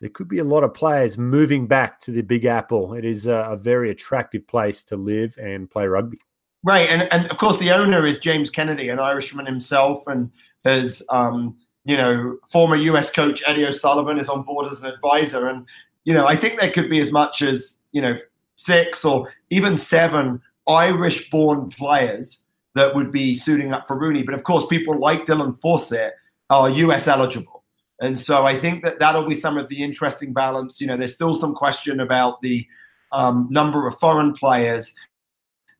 there 0.00 0.10
could 0.10 0.28
be 0.28 0.38
a 0.38 0.44
lot 0.44 0.62
of 0.62 0.74
players 0.74 1.16
moving 1.16 1.66
back 1.66 2.00
to 2.02 2.10
the 2.10 2.20
Big 2.20 2.44
Apple. 2.44 2.92
It 2.92 3.04
is 3.04 3.26
a, 3.26 3.48
a 3.50 3.56
very 3.56 3.90
attractive 3.90 4.46
place 4.46 4.84
to 4.84 4.96
live 4.96 5.36
and 5.38 5.70
play 5.70 5.86
rugby. 5.86 6.18
Right, 6.62 6.88
and 6.90 7.10
and 7.12 7.26
of 7.30 7.38
course 7.38 7.58
the 7.58 7.70
owner 7.70 8.06
is 8.06 8.18
James 8.18 8.50
Kennedy, 8.50 8.88
an 8.88 8.98
Irishman 8.98 9.46
himself, 9.46 10.02
and 10.08 10.30
has 10.64 11.02
um, 11.10 11.56
you 11.86 11.96
know 11.96 12.38
former 12.50 12.76
U.S. 12.76 13.10
coach 13.10 13.42
Eddie 13.46 13.66
O'Sullivan 13.66 14.18
is 14.18 14.28
on 14.28 14.42
board 14.42 14.70
as 14.70 14.80
an 14.80 14.86
advisor, 14.86 15.48
and 15.48 15.64
you 16.04 16.12
know 16.12 16.26
I 16.26 16.36
think 16.36 16.60
there 16.60 16.70
could 16.70 16.90
be 16.90 17.00
as 17.00 17.12
much 17.12 17.42
as 17.42 17.78
you 17.92 18.02
know 18.02 18.18
six 18.56 19.04
or 19.04 19.32
even 19.50 19.78
seven 19.78 20.42
Irish-born 20.68 21.70
players 21.70 22.46
that 22.74 22.94
would 22.94 23.12
be 23.12 23.38
suiting 23.38 23.72
up 23.72 23.86
for 23.86 23.98
RUNY. 23.98 24.26
But 24.26 24.34
of 24.34 24.42
course, 24.42 24.66
people 24.66 24.98
like 24.98 25.24
Dylan 25.24 25.58
Fawcett 25.60 26.14
are 26.50 26.68
U.S. 26.68 27.08
eligible. 27.08 27.64
And 28.00 28.18
so 28.20 28.44
I 28.44 28.58
think 28.58 28.82
that 28.84 28.98
that'll 28.98 29.26
be 29.26 29.34
some 29.34 29.56
of 29.56 29.68
the 29.68 29.82
interesting 29.82 30.32
balance. 30.32 30.80
You 30.80 30.86
know, 30.86 30.96
there's 30.96 31.14
still 31.14 31.34
some 31.34 31.54
question 31.54 32.00
about 32.00 32.42
the 32.42 32.66
um, 33.12 33.48
number 33.50 33.86
of 33.86 33.98
foreign 33.98 34.34
players. 34.34 34.94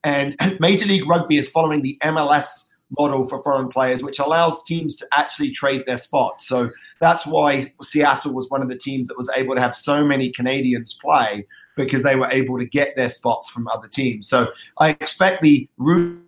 And 0.02 0.36
Major 0.60 0.86
League 0.86 1.06
Rugby 1.06 1.36
is 1.36 1.48
following 1.48 1.82
the 1.82 1.98
MLS 2.02 2.70
model 2.98 3.28
for 3.28 3.42
foreign 3.42 3.68
players, 3.68 4.02
which 4.02 4.18
allows 4.18 4.62
teams 4.64 4.96
to 4.96 5.06
actually 5.12 5.50
trade 5.50 5.82
their 5.86 5.96
spots. 5.96 6.46
So 6.46 6.70
that's 7.00 7.26
why 7.26 7.72
Seattle 7.82 8.32
was 8.32 8.48
one 8.48 8.62
of 8.62 8.68
the 8.68 8.78
teams 8.78 9.08
that 9.08 9.16
was 9.16 9.28
able 9.34 9.54
to 9.54 9.60
have 9.60 9.74
so 9.74 10.04
many 10.04 10.30
Canadians 10.30 10.98
play 11.02 11.46
because 11.76 12.02
they 12.02 12.16
were 12.16 12.30
able 12.30 12.58
to 12.58 12.64
get 12.64 12.96
their 12.96 13.10
spots 13.10 13.50
from 13.50 13.68
other 13.68 13.88
teams. 13.88 14.28
So 14.28 14.48
I 14.78 14.90
expect 14.90 15.42
the 15.42 15.68
Root 15.76 16.22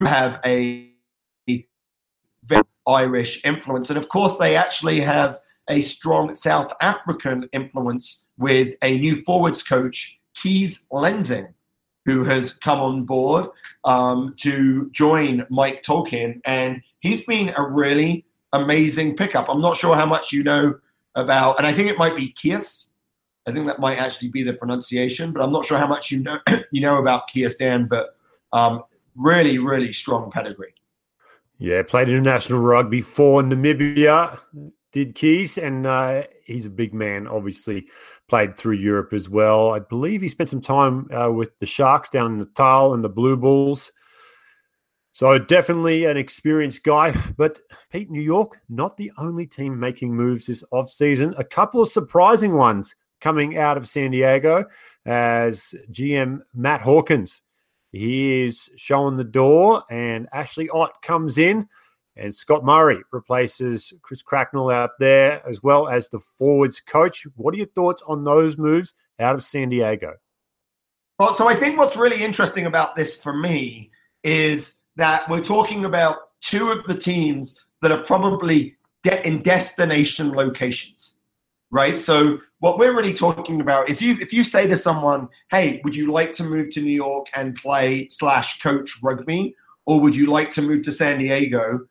have 0.00 0.40
a 0.44 0.90
very 2.44 2.62
Irish 2.86 3.44
influence. 3.44 3.90
And 3.90 3.98
of 3.98 4.08
course, 4.08 4.36
they 4.38 4.56
actually 4.56 5.00
have 5.00 5.38
a 5.68 5.80
strong 5.80 6.34
South 6.34 6.72
African 6.80 7.48
influence 7.52 8.26
with 8.36 8.74
a 8.82 8.98
new 8.98 9.22
forwards 9.22 9.62
coach, 9.62 10.18
Kees 10.34 10.86
Lensing, 10.92 11.52
who 12.04 12.24
has 12.24 12.52
come 12.52 12.80
on 12.80 13.04
board 13.04 13.46
um, 13.84 14.34
to 14.38 14.90
join 14.92 15.46
Mike 15.50 15.82
Tolkin. 15.82 16.40
And 16.44 16.82
he's 17.00 17.24
been 17.24 17.52
a 17.56 17.62
really 17.62 18.24
amazing 18.52 19.16
pickup. 19.16 19.48
I'm 19.48 19.60
not 19.60 19.76
sure 19.76 19.94
how 19.94 20.06
much 20.06 20.32
you 20.32 20.42
know 20.42 20.74
about, 21.14 21.58
and 21.58 21.66
I 21.66 21.72
think 21.72 21.88
it 21.88 21.98
might 21.98 22.16
be 22.16 22.32
Kies. 22.32 22.92
I 23.46 23.52
think 23.52 23.66
that 23.66 23.80
might 23.80 23.98
actually 23.98 24.28
be 24.28 24.42
the 24.42 24.52
pronunciation, 24.52 25.32
but 25.32 25.42
I'm 25.42 25.52
not 25.52 25.64
sure 25.64 25.78
how 25.78 25.86
much 25.86 26.10
you 26.10 26.22
know 26.22 26.38
you 26.70 26.80
know 26.80 26.98
about 26.98 27.24
Kies 27.34 27.58
Dan, 27.58 27.86
but 27.88 28.06
um, 28.52 28.82
really, 29.16 29.58
really 29.58 29.92
strong 29.92 30.30
pedigree. 30.30 30.74
Yeah, 31.58 31.82
played 31.82 32.08
international 32.08 32.60
rugby 32.60 33.02
for 33.02 33.42
Namibia, 33.42 34.38
did 34.92 35.14
Kees, 35.14 35.58
and 35.58 35.86
uh, 35.86 36.24
he's 36.44 36.66
a 36.66 36.70
big 36.70 36.94
man, 36.94 37.26
obviously 37.26 37.86
played 38.28 38.56
through 38.56 38.76
Europe 38.76 39.12
as 39.12 39.28
well. 39.28 39.72
I 39.72 39.78
believe 39.78 40.20
he 40.20 40.28
spent 40.28 40.50
some 40.50 40.60
time 40.60 41.08
uh, 41.10 41.32
with 41.32 41.58
the 41.58 41.66
Sharks 41.66 42.10
down 42.10 42.32
in 42.32 42.38
the 42.38 42.44
Natal 42.44 42.94
and 42.94 43.02
the 43.02 43.08
Blue 43.08 43.36
Bulls. 43.36 43.90
So 45.12 45.38
definitely 45.38 46.06
an 46.06 46.16
experienced 46.16 46.84
guy. 46.84 47.14
But 47.36 47.60
Pete, 47.90 48.10
New 48.10 48.22
York, 48.22 48.58
not 48.68 48.96
the 48.96 49.12
only 49.18 49.46
team 49.46 49.78
making 49.78 50.14
moves 50.14 50.46
this 50.46 50.64
offseason. 50.72 51.38
A 51.38 51.44
couple 51.44 51.82
of 51.82 51.88
surprising 51.88 52.54
ones 52.54 52.96
coming 53.20 53.58
out 53.58 53.76
of 53.76 53.88
San 53.88 54.10
Diego 54.10 54.64
as 55.06 55.74
GM 55.90 56.40
Matt 56.54 56.80
Hawkins. 56.80 57.42
He 57.92 58.42
is 58.42 58.70
showing 58.76 59.16
the 59.16 59.24
door, 59.24 59.84
and 59.90 60.26
Ashley 60.32 60.70
Ott 60.70 61.02
comes 61.02 61.36
in. 61.36 61.68
And 62.16 62.34
Scott 62.34 62.64
Murray 62.64 63.00
replaces 63.10 63.92
Chris 64.02 64.22
Cracknell 64.22 64.70
out 64.70 64.90
there, 64.98 65.46
as 65.48 65.62
well 65.62 65.88
as 65.88 66.08
the 66.08 66.18
forwards 66.18 66.80
coach. 66.80 67.26
What 67.36 67.54
are 67.54 67.58
your 67.58 67.66
thoughts 67.66 68.02
on 68.06 68.24
those 68.24 68.58
moves 68.58 68.94
out 69.18 69.34
of 69.34 69.42
San 69.42 69.70
Diego? 69.70 70.14
Well, 71.18 71.34
so 71.34 71.48
I 71.48 71.54
think 71.54 71.78
what's 71.78 71.96
really 71.96 72.22
interesting 72.22 72.66
about 72.66 72.96
this 72.96 73.16
for 73.16 73.32
me 73.32 73.90
is 74.24 74.80
that 74.96 75.28
we're 75.28 75.42
talking 75.42 75.84
about 75.84 76.18
two 76.40 76.70
of 76.70 76.84
the 76.84 76.94
teams 76.94 77.58
that 77.80 77.92
are 77.92 78.02
probably 78.02 78.76
de- 79.02 79.26
in 79.26 79.40
destination 79.40 80.32
locations, 80.32 81.18
right? 81.70 81.98
So 81.98 82.38
what 82.58 82.78
we're 82.78 82.94
really 82.94 83.14
talking 83.14 83.60
about 83.60 83.88
is 83.88 84.02
you 84.02 84.18
if 84.20 84.32
you 84.32 84.44
say 84.44 84.66
to 84.66 84.76
someone, 84.76 85.28
"Hey, 85.50 85.80
would 85.84 85.96
you 85.96 86.12
like 86.12 86.32
to 86.34 86.44
move 86.44 86.70
to 86.70 86.82
New 86.82 86.94
York 86.94 87.26
and 87.34 87.54
play 87.54 88.08
slash 88.08 88.60
coach 88.60 88.98
rugby, 89.02 89.54
or 89.86 90.00
would 90.00 90.14
you 90.14 90.26
like 90.26 90.50
to 90.50 90.62
move 90.62 90.82
to 90.82 90.92
San 90.92 91.18
Diego 91.18 91.86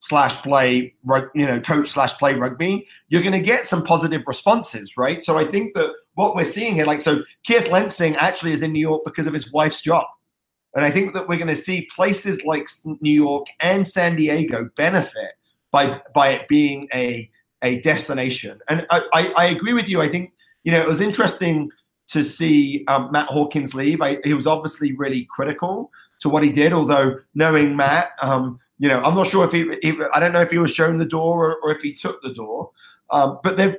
slash 0.00 0.42
play, 0.42 0.94
you 1.34 1.46
know, 1.46 1.60
coach 1.60 1.88
slash 1.88 2.16
play 2.18 2.34
rugby, 2.34 2.86
you're 3.08 3.22
going 3.22 3.32
to 3.32 3.40
get 3.40 3.66
some 3.66 3.84
positive 3.84 4.22
responses, 4.26 4.96
right? 4.96 5.22
So 5.22 5.36
I 5.36 5.44
think 5.44 5.74
that 5.74 5.92
what 6.14 6.34
we're 6.34 6.44
seeing 6.44 6.74
here, 6.74 6.86
like, 6.86 7.00
so 7.00 7.22
Kees 7.44 7.66
Lensing 7.66 8.14
actually 8.16 8.52
is 8.52 8.62
in 8.62 8.72
New 8.72 8.80
York 8.80 9.02
because 9.04 9.26
of 9.26 9.32
his 9.32 9.52
wife's 9.52 9.82
job. 9.82 10.06
And 10.74 10.84
I 10.84 10.90
think 10.90 11.14
that 11.14 11.28
we're 11.28 11.36
going 11.36 11.48
to 11.48 11.56
see 11.56 11.88
places 11.94 12.44
like 12.44 12.68
New 12.84 13.12
York 13.12 13.46
and 13.60 13.86
San 13.86 14.16
Diego 14.16 14.68
benefit 14.76 15.32
by 15.70 16.00
by 16.14 16.28
it 16.28 16.48
being 16.48 16.88
a 16.94 17.28
a 17.62 17.80
destination. 17.80 18.60
And 18.68 18.86
I, 18.90 19.02
I, 19.12 19.32
I 19.36 19.46
agree 19.46 19.72
with 19.72 19.88
you. 19.88 20.00
I 20.00 20.08
think 20.08 20.32
you 20.64 20.72
know 20.72 20.80
it 20.80 20.86
was 20.86 21.00
interesting 21.00 21.70
to 22.08 22.22
see 22.22 22.84
um, 22.88 23.10
Matt 23.12 23.26
Hawkins 23.26 23.74
leave. 23.74 24.00
I, 24.00 24.18
he 24.24 24.34
was 24.34 24.46
obviously 24.46 24.92
really 24.92 25.26
critical 25.30 25.90
to 26.20 26.28
what 26.28 26.42
he 26.42 26.50
did. 26.50 26.72
Although 26.72 27.18
knowing 27.34 27.76
Matt, 27.76 28.12
um, 28.22 28.60
you 28.78 28.88
know, 28.88 29.02
I'm 29.02 29.14
not 29.14 29.26
sure 29.26 29.44
if 29.44 29.52
he, 29.52 29.76
he, 29.82 29.98
I 30.14 30.20
don't 30.20 30.32
know 30.32 30.40
if 30.40 30.50
he 30.50 30.58
was 30.58 30.70
shown 30.70 30.98
the 30.98 31.04
door 31.04 31.50
or, 31.50 31.56
or 31.62 31.70
if 31.72 31.82
he 31.82 31.94
took 31.94 32.22
the 32.22 32.32
door. 32.32 32.70
Um, 33.10 33.40
but 33.42 33.56
they, 33.56 33.76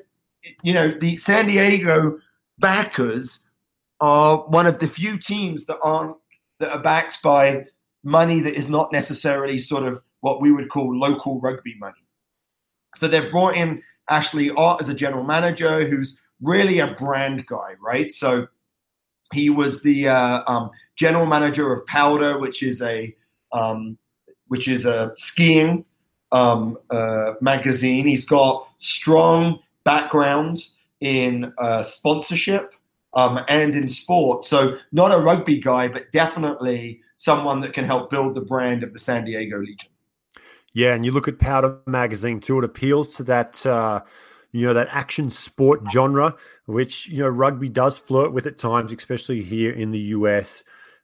you 0.63 0.73
know, 0.73 0.93
the 0.99 1.17
San 1.17 1.47
Diego 1.47 2.19
backers 2.57 3.43
are 4.01 4.39
one 4.47 4.65
of 4.65 4.79
the 4.79 4.87
few 4.87 5.17
teams 5.17 5.65
that 5.65 5.79
aren't 5.81 6.15
that 6.59 6.71
are 6.71 6.81
backed 6.81 7.21
by 7.21 7.65
money 8.03 8.41
that 8.41 8.55
is 8.55 8.69
not 8.69 8.91
necessarily 8.91 9.59
sort 9.59 9.83
of 9.83 10.01
what 10.21 10.41
we 10.41 10.51
would 10.51 10.69
call 10.69 10.97
local 10.97 11.39
rugby 11.39 11.75
money. 11.79 11.95
So 12.97 13.07
they've 13.07 13.31
brought 13.31 13.55
in 13.55 13.81
Ashley 14.09 14.51
Ott 14.51 14.81
as 14.81 14.89
a 14.89 14.93
general 14.93 15.23
manager, 15.23 15.87
who's 15.87 16.17
really 16.41 16.79
a 16.79 16.87
brand 16.87 17.45
guy, 17.45 17.75
right? 17.81 18.11
So 18.11 18.47
he 19.33 19.49
was 19.49 19.81
the 19.81 20.09
uh, 20.09 20.41
um, 20.47 20.69
general 20.95 21.25
manager 21.25 21.71
of 21.71 21.85
Powder, 21.85 22.39
which 22.39 22.63
is 22.63 22.81
a 22.81 23.15
um, 23.53 23.97
which 24.49 24.67
is 24.67 24.85
a 24.85 25.13
skiing 25.17 25.85
um, 26.31 26.77
uh, 26.89 27.33
magazine. 27.41 28.05
He's 28.05 28.25
got 28.25 28.67
strong 28.77 29.59
backgrounds 29.83 30.77
in 31.01 31.53
uh, 31.57 31.83
sponsorship 31.83 32.73
um, 33.13 33.39
and 33.47 33.75
in 33.75 33.89
sport. 33.89 34.45
So, 34.45 34.77
not 34.91 35.13
a 35.13 35.17
rugby 35.17 35.59
guy, 35.59 35.87
but 35.87 36.11
definitely 36.11 37.01
someone 37.15 37.61
that 37.61 37.73
can 37.73 37.85
help 37.85 38.09
build 38.09 38.35
the 38.35 38.41
brand 38.41 38.83
of 38.83 38.93
the 38.93 38.99
San 38.99 39.25
Diego 39.25 39.59
Legion. 39.59 39.89
Yeah, 40.73 40.93
and 40.93 41.03
you 41.03 41.11
look 41.11 41.27
at 41.27 41.39
Powder 41.39 41.79
Magazine 41.87 42.39
too; 42.39 42.59
it 42.59 42.65
appeals 42.65 43.15
to 43.15 43.23
that. 43.23 43.65
Uh, 43.65 44.01
you 44.51 44.65
know 44.65 44.73
that 44.73 44.87
action 44.89 45.29
sport 45.29 45.81
genre, 45.91 46.35
which 46.65 47.07
you 47.07 47.19
know 47.19 47.27
rugby 47.29 47.69
does 47.69 47.99
flirt 47.99 48.33
with 48.33 48.47
at 48.47 48.57
times, 48.57 48.91
especially 48.91 49.43
here 49.43 49.71
in 49.71 49.91
the 49.91 49.99
US. 49.99 50.63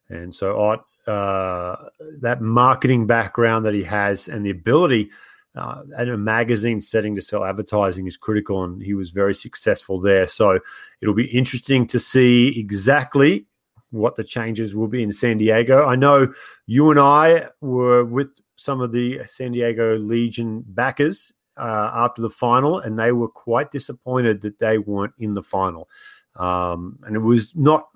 And 0.09 0.33
so, 0.33 0.59
Ott 0.59 0.85
uh, 1.07 1.75
that 2.19 2.41
marketing 2.41 3.07
background 3.07 3.65
that 3.65 3.73
he 3.73 3.83
has 3.83 4.27
and 4.27 4.45
the 4.45 4.49
ability 4.49 5.09
uh, 5.55 5.83
in 5.99 6.09
a 6.09 6.17
magazine 6.17 6.81
setting 6.81 7.15
to 7.15 7.21
sell 7.21 7.45
advertising 7.45 8.07
is 8.07 8.17
critical, 8.17 8.63
and 8.63 8.81
he 8.81 8.93
was 8.93 9.11
very 9.11 9.33
successful 9.33 10.01
there. 10.01 10.27
So 10.27 10.59
it'll 11.01 11.13
be 11.13 11.27
interesting 11.27 11.87
to 11.87 11.99
see 11.99 12.59
exactly 12.59 13.45
what 13.91 14.15
the 14.15 14.23
changes 14.23 14.75
will 14.75 14.87
be 14.87 15.01
in 15.01 15.11
San 15.11 15.37
Diego. 15.37 15.85
I 15.85 15.95
know 15.95 16.33
you 16.65 16.91
and 16.91 16.99
I 16.99 17.47
were 17.61 18.03
with 18.03 18.29
some 18.57 18.81
of 18.81 18.91
the 18.91 19.21
San 19.27 19.53
Diego 19.53 19.97
Legion 19.97 20.63
backers 20.67 21.31
uh, 21.57 21.91
after 21.93 22.21
the 22.21 22.29
final, 22.29 22.79
and 22.79 22.99
they 22.99 23.13
were 23.13 23.29
quite 23.29 23.71
disappointed 23.71 24.41
that 24.41 24.59
they 24.59 24.77
weren't 24.77 25.13
in 25.19 25.33
the 25.33 25.43
final. 25.43 25.89
Um, 26.35 26.99
and 27.03 27.15
it 27.15 27.19
was 27.19 27.55
not 27.55 27.87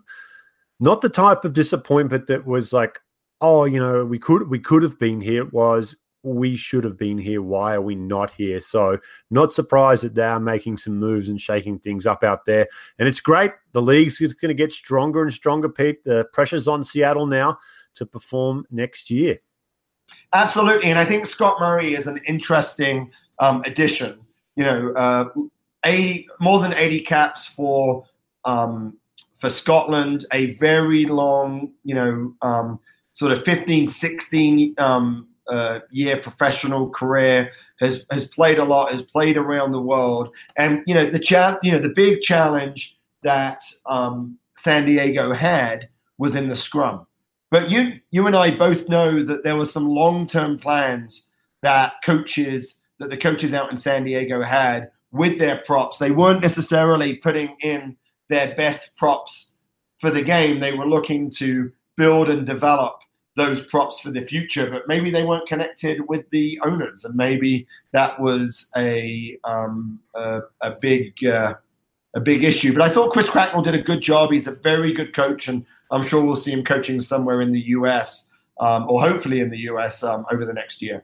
not 0.80 1.02
the 1.02 1.10
type 1.10 1.46
of 1.46 1.54
disappointment 1.54 2.28
that 2.28 2.46
was 2.46 2.74
like, 2.74 3.00
oh, 3.42 3.66
you 3.66 3.80
know, 3.80 4.06
we 4.06 4.20
could 4.20 4.50
we 4.50 4.60
could 4.60 4.84
have 4.84 5.00
been 5.00 5.22
here. 5.22 5.44
It 5.44 5.54
was 5.54 5.96
we 6.24 6.56
should 6.56 6.84
have 6.84 6.98
been 6.98 7.18
here. 7.18 7.42
Why 7.42 7.76
are 7.76 7.82
we 7.82 7.96
not 7.96 8.32
here? 8.32 8.60
So, 8.60 9.00
not 9.32 9.54
surprised 9.54 10.04
that 10.04 10.16
they 10.16 10.24
are 10.24 10.40
making 10.40 10.78
some 10.78 10.98
moves 10.98 11.30
and 11.30 11.40
shaking 11.40 11.80
things 11.80 12.06
up 12.06 12.24
out 12.24 12.46
there. 12.46 12.68
And 12.98 13.08
it's 13.08 13.22
great. 13.22 13.52
The 13.72 13.82
league's 13.82 14.20
going 14.20 14.50
to 14.50 14.54
get 14.54 14.74
stronger 14.74 15.24
and 15.24 15.34
stronger, 15.34 15.70
Pete. 15.70 16.04
The 16.04 16.28
pressure's 16.34 16.68
on 16.68 16.84
Seattle 16.84 17.26
now 17.26 17.58
to 17.96 18.06
perform 18.06 18.66
next 18.70 19.10
year. 19.10 19.40
Absolutely. 20.34 20.90
And 20.90 21.00
I 21.00 21.06
think 21.06 21.26
Scott 21.26 21.60
Murray 21.60 21.96
is 21.96 22.08
an 22.08 22.20
interesting 22.28 23.12
um, 23.40 23.62
addition. 23.66 24.20
You 24.56 24.64
know, 24.66 24.94
uh, 24.94 25.26
80, 25.86 26.28
more 26.40 26.60
than 26.60 26.74
80 26.74 27.02
caps 27.02 27.48
for 27.48 28.04
um, 28.44 28.98
for 29.40 29.50
Scotland, 29.50 30.26
a 30.32 30.52
very 30.52 31.06
long, 31.06 31.72
you 31.84 31.96
know, 31.96 32.34
um, 32.42 32.80
sort 33.14 33.32
of 33.32 33.44
15, 33.44 33.88
16 33.88 34.76
um, 34.78 35.28
uh, 35.50 35.80
year 35.92 36.18
professional 36.18 36.90
career. 36.90 37.52
Has 37.80 38.06
has 38.12 38.28
played 38.28 38.60
a 38.60 38.66
lot. 38.66 38.92
Has 38.92 39.04
played 39.04 39.38
around 39.38 39.72
the 39.72 39.82
world, 39.82 40.34
and 40.58 40.84
you 40.86 40.94
know 40.94 41.10
the 41.10 41.18
cha- 41.18 41.60
you 41.64 41.72
know 41.72 41.80
the 41.80 41.94
big 41.96 42.20
challenge 42.20 42.98
that 43.24 43.64
um, 43.86 44.38
San 44.58 44.86
Diego 44.86 45.32
had 45.32 45.88
was 46.18 46.36
in 46.36 46.50
the 46.50 46.58
scrum. 46.58 47.08
But 47.52 47.72
you 47.72 47.94
you 48.12 48.28
and 48.28 48.36
I 48.36 48.52
both 48.52 48.90
know 48.90 49.24
that 49.24 49.46
there 49.46 49.56
were 49.56 49.66
some 49.66 49.88
long 49.88 50.28
term 50.28 50.60
plans 50.60 51.30
that 51.62 51.94
coaches 52.04 52.82
that 53.00 53.10
the 53.10 53.18
coaches 53.18 53.54
out 53.54 53.72
in 53.72 53.78
San 53.78 54.04
Diego 54.04 54.42
had 54.42 54.92
with 55.12 55.40
their 55.40 55.64
props. 55.66 55.98
They 55.98 56.12
weren't 56.12 56.42
necessarily 56.42 57.16
putting 57.16 57.56
in 57.62 57.96
their 58.30 58.56
best 58.56 58.96
props 58.96 59.56
for 59.98 60.10
the 60.10 60.22
game. 60.22 60.60
They 60.60 60.74
were 60.74 60.88
looking 60.88 61.30
to 61.32 61.72
build 61.98 62.30
and 62.30 62.48
develop 62.48 63.00
those 63.36 63.66
props 63.66 64.00
for 64.00 64.12
the 64.12 64.22
future, 64.22 64.70
but 64.70 64.88
maybe 64.88 65.12
they 65.12 65.24
weren't 65.24 65.48
connected 65.48 66.08
with 66.08 66.30
the 66.30 66.60
owners, 66.64 67.06
and 67.06 67.16
maybe 67.16 67.68
that 67.92 68.20
was 68.20 68.70
a 68.76 69.38
um, 69.44 70.00
a, 70.16 70.42
a, 70.62 70.72
big 70.72 71.24
uh, 71.26 71.56
a 72.14 72.20
big 72.20 72.44
issue. 72.44 72.74
But 72.74 72.82
I 72.84 72.90
thought 72.90 73.12
Chris 73.12 73.30
Cracknell 73.30 73.62
did 73.62 73.76
a 73.76 73.82
good 73.82 74.02
job. 74.02 74.32
He's 74.32 74.48
a 74.48 74.56
very 74.56 74.94
good 74.94 75.14
coach, 75.14 75.48
and 75.48 75.66
I'm 75.92 76.04
sure 76.04 76.24
we'll 76.24 76.36
see 76.36 76.52
him 76.52 76.64
coaching 76.64 77.02
somewhere 77.02 77.42
in 77.42 77.52
the 77.52 77.62
U.S. 77.62 78.30
um, 78.60 78.90
or 78.90 79.02
hopefully 79.02 79.40
in 79.40 79.50
the 79.50 79.60
US 79.60 80.04
um, 80.04 80.26
over 80.32 80.46
the 80.46 80.54
next 80.54 80.82
year. 80.82 81.04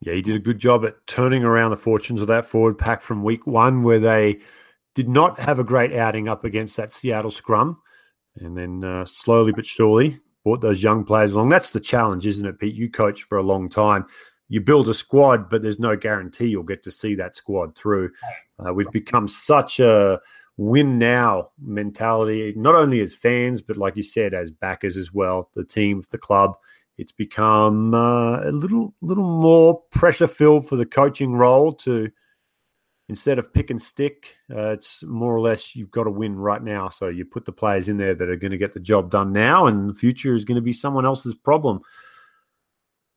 Yeah, 0.00 0.14
he 0.14 0.22
did 0.22 0.34
a 0.34 0.40
good 0.40 0.58
job 0.58 0.84
at 0.84 1.06
turning 1.06 1.44
around 1.44 1.70
the 1.70 1.76
fortunes 1.76 2.20
of 2.20 2.26
that 2.26 2.44
forward 2.44 2.76
pack 2.76 3.02
from 3.02 3.22
week 3.22 3.46
one, 3.46 3.84
where 3.84 4.00
they 4.00 4.40
did 4.94 5.08
not 5.08 5.38
have 5.38 5.58
a 5.58 5.64
great 5.64 5.92
outing 5.92 6.28
up 6.28 6.44
against 6.44 6.76
that 6.76 6.92
Seattle 6.92 7.30
scrum. 7.30 7.80
And 8.36 8.56
then 8.56 8.84
uh, 8.84 9.04
slowly 9.04 9.52
but 9.52 9.66
surely 9.66 10.18
brought 10.44 10.60
those 10.60 10.82
young 10.82 11.04
players 11.04 11.32
along. 11.32 11.50
That's 11.50 11.70
the 11.70 11.80
challenge, 11.80 12.26
isn't 12.26 12.46
it, 12.46 12.58
Pete? 12.58 12.74
You 12.74 12.90
coach 12.90 13.24
for 13.24 13.38
a 13.38 13.42
long 13.42 13.68
time. 13.68 14.06
You 14.48 14.60
build 14.60 14.88
a 14.88 14.94
squad, 14.94 15.48
but 15.48 15.62
there's 15.62 15.78
no 15.78 15.96
guarantee 15.96 16.46
you'll 16.46 16.62
get 16.62 16.82
to 16.84 16.90
see 16.90 17.14
that 17.14 17.36
squad 17.36 17.76
through. 17.76 18.10
Uh, 18.58 18.72
we've 18.72 18.90
become 18.90 19.28
such 19.28 19.80
a 19.80 20.20
win 20.56 20.98
now 20.98 21.48
mentality, 21.58 22.52
not 22.56 22.74
only 22.74 23.00
as 23.00 23.14
fans, 23.14 23.62
but 23.62 23.76
like 23.76 23.96
you 23.96 24.02
said, 24.02 24.34
as 24.34 24.50
backers 24.50 24.96
as 24.96 25.12
well, 25.12 25.50
the 25.54 25.64
team, 25.64 26.02
the 26.10 26.18
club. 26.18 26.56
It's 26.98 27.12
become 27.12 27.94
uh, 27.94 28.42
a 28.42 28.52
little, 28.52 28.94
little 29.00 29.40
more 29.40 29.82
pressure 29.90 30.26
filled 30.26 30.68
for 30.68 30.76
the 30.76 30.86
coaching 30.86 31.32
role 31.32 31.72
to 31.76 32.10
instead 33.08 33.38
of 33.38 33.52
pick 33.52 33.70
and 33.70 33.80
stick, 33.80 34.36
uh, 34.54 34.72
it's 34.72 35.02
more 35.02 35.34
or 35.34 35.40
less 35.40 35.74
you've 35.76 35.90
got 35.90 36.04
to 36.04 36.10
win 36.10 36.36
right 36.36 36.62
now. 36.62 36.88
So 36.88 37.08
you 37.08 37.24
put 37.24 37.44
the 37.44 37.52
players 37.52 37.88
in 37.88 37.96
there 37.96 38.14
that 38.14 38.28
are 38.28 38.36
going 38.36 38.52
to 38.52 38.58
get 38.58 38.72
the 38.72 38.80
job 38.80 39.10
done 39.10 39.32
now, 39.32 39.66
and 39.66 39.90
the 39.90 39.94
future 39.94 40.34
is 40.34 40.44
going 40.44 40.56
to 40.56 40.62
be 40.62 40.72
someone 40.72 41.06
else's 41.06 41.34
problem. 41.34 41.80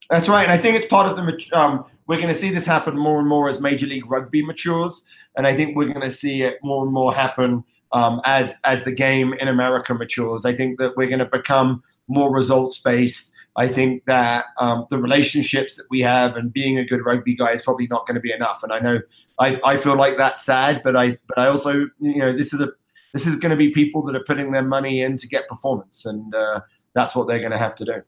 That's 0.10 0.30
right, 0.30 0.44
and 0.44 0.52
I 0.52 0.58
think 0.58 0.78
it's 0.78 0.88
part 0.88 1.08
of 1.08 1.16
the. 1.16 1.58
Um, 1.58 1.86
we're 2.08 2.18
going 2.22 2.34
to 2.34 2.40
see 2.40 2.52
this 2.52 2.66
happen 2.66 2.96
more 2.96 3.20
and 3.20 3.28
more 3.28 3.50
as 3.50 3.60
Major 3.60 3.88
League 3.88 4.10
Rugby 4.10 4.44
matures, 4.44 5.04
and 5.36 5.48
I 5.48 5.56
think 5.56 5.76
we're 5.76 5.88
going 5.88 6.02
to 6.02 6.12
see 6.12 6.44
it 6.44 6.60
more 6.62 6.84
and 6.84 6.94
more 6.94 7.14
happen 7.14 7.64
um, 7.92 8.22
as 8.26 8.54
as 8.64 8.84
the 8.84 8.92
game 8.92 9.34
in 9.34 9.48
America 9.48 9.94
matures. 9.94 10.46
I 10.46 10.54
think 10.56 10.78
that 10.78 10.96
we're 10.96 11.08
going 11.08 11.20
to 11.20 11.26
become 11.26 11.82
more 12.08 12.32
results 12.32 12.78
based. 12.78 13.32
I 13.56 13.68
think 13.68 14.06
that 14.06 14.46
um, 14.60 14.86
the 14.90 14.98
relationships 14.98 15.76
that 15.78 15.86
we 15.90 16.02
have 16.02 16.36
and 16.36 16.52
being 16.52 16.78
a 16.78 16.86
good 16.86 17.06
rugby 17.06 17.36
guy 17.36 17.54
is 17.54 17.64
probably 17.64 17.88
not 17.88 18.06
going 18.06 18.16
to 18.16 18.22
be 18.22 18.34
enough. 18.34 18.62
And 18.64 18.74
I 18.74 18.80
know 18.80 19.00
I, 19.40 19.60
I 19.64 19.78
feel 19.78 19.98
like 19.98 20.18
that's 20.18 20.46
sad, 20.46 20.82
but 20.84 20.96
I 20.96 21.18
but 21.28 21.40
I 21.40 21.48
also 21.48 21.88
you 22.00 22.18
know 22.18 22.36
this 22.36 22.54
is 22.54 22.62
a 22.62 22.70
this 23.14 23.28
is 23.28 23.38
going 23.38 23.52
to 23.52 23.56
be 23.56 23.70
people 23.70 24.04
that 24.04 24.16
are 24.16 24.24
putting 24.24 24.52
their 24.52 24.64
money 24.64 25.02
in 25.02 25.18
to 25.18 25.28
get 25.28 25.48
performance, 25.48 26.06
and 26.06 26.34
uh, 26.34 26.62
that's 26.94 27.16
what 27.16 27.28
they're 27.28 27.40
going 27.40 27.52
to 27.52 27.58
have 27.58 27.76
to 27.76 27.86
do. 27.86 28.02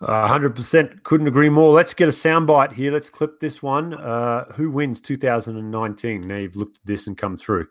hundred 0.00 0.54
percent, 0.54 1.02
couldn't 1.04 1.28
agree 1.28 1.48
more. 1.48 1.72
Let's 1.72 1.94
get 1.94 2.08
a 2.08 2.12
soundbite 2.12 2.72
here. 2.72 2.92
Let's 2.92 3.10
clip 3.10 3.40
this 3.40 3.62
one. 3.62 3.94
Uh, 3.94 4.44
who 4.52 4.70
wins 4.70 5.00
2019? 5.00 6.20
Now 6.22 6.36
you've 6.36 6.56
looked 6.56 6.78
at 6.78 6.86
this 6.86 7.06
and 7.06 7.16
come 7.16 7.36
through. 7.36 7.66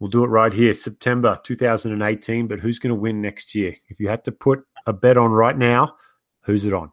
We'll 0.00 0.10
do 0.10 0.24
it 0.24 0.28
right 0.28 0.52
here, 0.52 0.74
September 0.74 1.40
2018. 1.44 2.48
But 2.48 2.58
who's 2.58 2.78
going 2.78 2.94
to 2.94 3.00
win 3.00 3.22
next 3.22 3.54
year? 3.54 3.74
If 3.88 4.00
you 4.00 4.08
had 4.08 4.24
to 4.24 4.32
put 4.32 4.64
a 4.86 4.92
bet 4.92 5.16
on 5.16 5.30
right 5.30 5.56
now, 5.56 5.96
who's 6.42 6.66
it 6.66 6.72
on? 6.72 6.90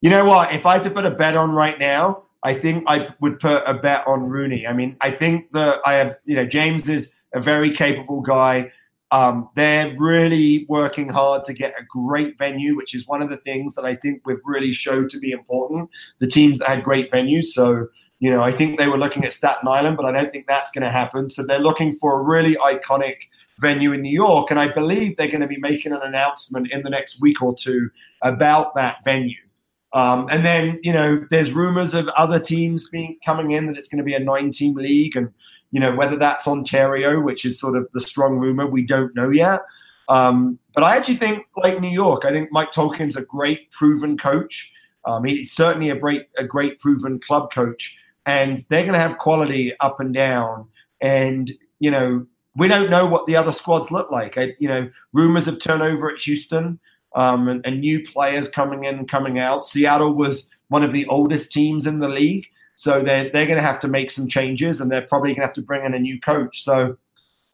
You 0.00 0.10
know 0.10 0.24
what? 0.24 0.52
If 0.52 0.64
I 0.64 0.74
had 0.74 0.84
to 0.84 0.90
put 0.90 1.04
a 1.04 1.10
bet 1.10 1.36
on 1.36 1.50
right 1.50 1.78
now, 1.78 2.24
I 2.48 2.54
think 2.54 2.84
I 2.86 3.08
would 3.20 3.40
put 3.40 3.62
a 3.66 3.74
bet 3.74 4.06
on 4.06 4.30
RUNY. 4.30 4.66
I 4.66 4.72
mean, 4.72 4.96
I 5.02 5.10
think 5.10 5.52
that 5.52 5.80
I 5.84 5.92
have, 6.00 6.16
you 6.24 6.34
know, 6.34 6.46
James 6.46 6.88
is 6.88 7.12
a 7.34 7.40
very 7.42 7.70
capable 7.70 8.22
guy. 8.22 8.72
Um, 9.10 9.50
they're 9.54 9.94
really 9.98 10.64
working 10.66 11.10
hard 11.10 11.44
to 11.44 11.52
get 11.52 11.74
a 11.78 11.84
great 11.84 12.38
venue, 12.38 12.74
which 12.74 12.94
is 12.94 13.06
one 13.06 13.20
of 13.20 13.28
the 13.28 13.36
things 13.36 13.74
that 13.74 13.84
I 13.84 13.94
think 13.94 14.22
we've 14.24 14.40
really 14.46 14.72
showed 14.72 15.10
to 15.10 15.18
be 15.18 15.30
important. 15.30 15.90
The 16.20 16.26
teams 16.26 16.56
that 16.58 16.68
had 16.68 16.82
great 16.82 17.12
venues. 17.12 17.48
So, 17.48 17.88
you 18.18 18.30
know, 18.30 18.40
I 18.40 18.50
think 18.50 18.78
they 18.78 18.88
were 18.88 18.96
looking 18.96 19.26
at 19.26 19.34
Staten 19.34 19.68
Island, 19.68 19.98
but 19.98 20.06
I 20.06 20.12
don't 20.12 20.32
think 20.32 20.46
that's 20.46 20.70
going 20.70 20.84
to 20.84 20.90
happen. 20.90 21.28
So 21.28 21.42
they're 21.42 21.58
looking 21.58 21.98
for 21.98 22.18
a 22.18 22.22
really 22.22 22.56
iconic 22.56 23.16
venue 23.58 23.92
in 23.92 24.00
New 24.00 24.16
York. 24.26 24.50
And 24.50 24.58
I 24.58 24.72
believe 24.72 25.18
they're 25.18 25.28
going 25.28 25.42
to 25.42 25.46
be 25.46 25.58
making 25.58 25.92
an 25.92 26.00
announcement 26.02 26.72
in 26.72 26.80
the 26.82 26.88
next 26.88 27.20
week 27.20 27.42
or 27.42 27.54
two 27.54 27.90
about 28.22 28.74
that 28.74 29.04
venue. 29.04 29.36
Um, 29.92 30.28
and 30.30 30.44
then, 30.44 30.78
you 30.82 30.92
know, 30.92 31.24
there's 31.30 31.52
rumors 31.52 31.94
of 31.94 32.08
other 32.08 32.38
teams 32.38 32.88
being 32.88 33.18
coming 33.24 33.52
in 33.52 33.66
that 33.66 33.78
it's 33.78 33.88
going 33.88 33.98
to 33.98 34.04
be 34.04 34.14
a 34.14 34.20
nine 34.20 34.50
team 34.50 34.74
league. 34.74 35.16
And, 35.16 35.32
you 35.70 35.80
know, 35.80 35.94
whether 35.94 36.16
that's 36.16 36.46
Ontario, 36.46 37.20
which 37.20 37.44
is 37.44 37.58
sort 37.58 37.76
of 37.76 37.88
the 37.92 38.00
strong 38.00 38.38
rumor, 38.38 38.66
we 38.66 38.82
don't 38.82 39.14
know 39.14 39.30
yet. 39.30 39.60
Um, 40.08 40.58
but 40.74 40.84
I 40.84 40.96
actually 40.96 41.16
think, 41.16 41.46
like 41.56 41.80
New 41.80 41.90
York, 41.90 42.24
I 42.24 42.30
think 42.30 42.50
Mike 42.52 42.72
Tolkin's 42.72 43.16
a 43.16 43.22
great 43.22 43.70
proven 43.70 44.16
coach. 44.16 44.72
Um, 45.04 45.24
he's 45.24 45.52
certainly 45.52 45.90
a 45.90 45.96
great, 45.96 46.26
a 46.36 46.44
great 46.44 46.78
proven 46.80 47.18
club 47.20 47.52
coach. 47.52 47.98
And 48.26 48.58
they're 48.68 48.82
going 48.82 48.94
to 48.94 49.00
have 49.00 49.18
quality 49.18 49.74
up 49.80 50.00
and 50.00 50.12
down. 50.12 50.68
And, 51.00 51.52
you 51.78 51.90
know, 51.90 52.26
we 52.56 52.68
don't 52.68 52.90
know 52.90 53.06
what 53.06 53.24
the 53.26 53.36
other 53.36 53.52
squads 53.52 53.90
look 53.90 54.10
like. 54.10 54.36
I, 54.36 54.54
you 54.58 54.68
know, 54.68 54.90
rumors 55.12 55.48
of 55.48 55.60
turnover 55.60 56.10
at 56.10 56.20
Houston 56.20 56.78
um, 57.14 57.48
and, 57.48 57.64
and, 57.64 57.80
new 57.80 58.04
players 58.04 58.48
coming 58.48 58.84
in 58.84 58.98
and 58.98 59.08
coming 59.08 59.38
out. 59.38 59.64
Seattle 59.64 60.12
was 60.12 60.50
one 60.68 60.82
of 60.82 60.92
the 60.92 61.06
oldest 61.06 61.52
teams 61.52 61.86
in 61.86 62.00
the 62.00 62.08
league, 62.08 62.46
so 62.74 63.02
they're 63.02 63.30
they're 63.30 63.46
going 63.46 63.56
to 63.56 63.62
have 63.62 63.80
to 63.80 63.88
make 63.88 64.10
some 64.10 64.28
changes, 64.28 64.80
and 64.80 64.90
they're 64.90 65.06
probably 65.06 65.30
going 65.30 65.40
to 65.40 65.46
have 65.46 65.54
to 65.54 65.62
bring 65.62 65.84
in 65.84 65.94
a 65.94 65.98
new 65.98 66.20
coach. 66.20 66.62
So 66.62 66.96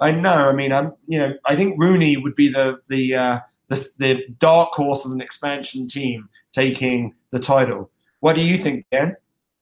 I 0.00 0.10
know. 0.10 0.48
I 0.48 0.52
mean, 0.52 0.72
I'm 0.72 0.92
you 1.06 1.18
know 1.18 1.34
I 1.44 1.56
think 1.56 1.78
RUNY 1.78 2.22
would 2.22 2.34
be 2.34 2.48
the 2.48 2.80
the 2.88 3.14
uh, 3.14 3.40
the, 3.68 3.88
the 3.98 4.26
dark 4.38 4.72
horse 4.72 5.06
as 5.06 5.12
an 5.12 5.20
expansion 5.20 5.88
team 5.88 6.28
taking 6.52 7.14
the 7.30 7.38
title. 7.38 7.90
What 8.20 8.36
do 8.36 8.42
you 8.42 8.58
think, 8.58 8.86
Dan? 8.90 9.16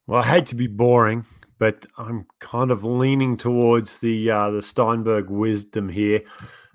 Well, 0.07 0.23
I 0.23 0.27
hate 0.27 0.47
to 0.47 0.55
be 0.55 0.67
boring, 0.67 1.25
but 1.59 1.87
I'm 1.97 2.27
kind 2.39 2.71
of 2.71 2.85
leaning 2.85 3.37
towards 3.37 4.01
the 4.01 4.31
uh, 4.31 4.51
the 4.51 4.63
Steinberg 4.63 5.31
wisdom 5.31 5.89
here. 5.89 6.23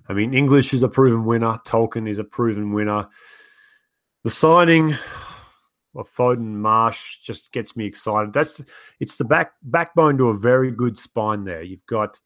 I 0.10 0.14
mean, 0.14 0.34
English 0.34 0.74
is 0.74 0.84
a 0.84 0.90
proven 0.90 1.26
winner. 1.26 1.60
Tolkin 1.66 2.10
is 2.10 2.20
a 2.20 2.24
proven 2.24 2.72
winner. 2.72 3.08
The 4.24 4.30
signing 4.30 4.96
of 5.96 6.10
Foden 6.14 6.54
Marsh 6.54 7.18
just 7.18 7.52
gets 7.52 7.76
me 7.76 7.86
excited. 7.86 8.34
That's 8.34 8.64
it's 9.00 9.18
the 9.18 9.26
back 9.26 9.54
backbone 9.64 10.18
to 10.20 10.30
a 10.30 10.38
very 10.38 10.72
good 10.72 10.98
spine 10.98 11.44
there. 11.44 11.64
You've 11.64 11.86
got 11.88 12.20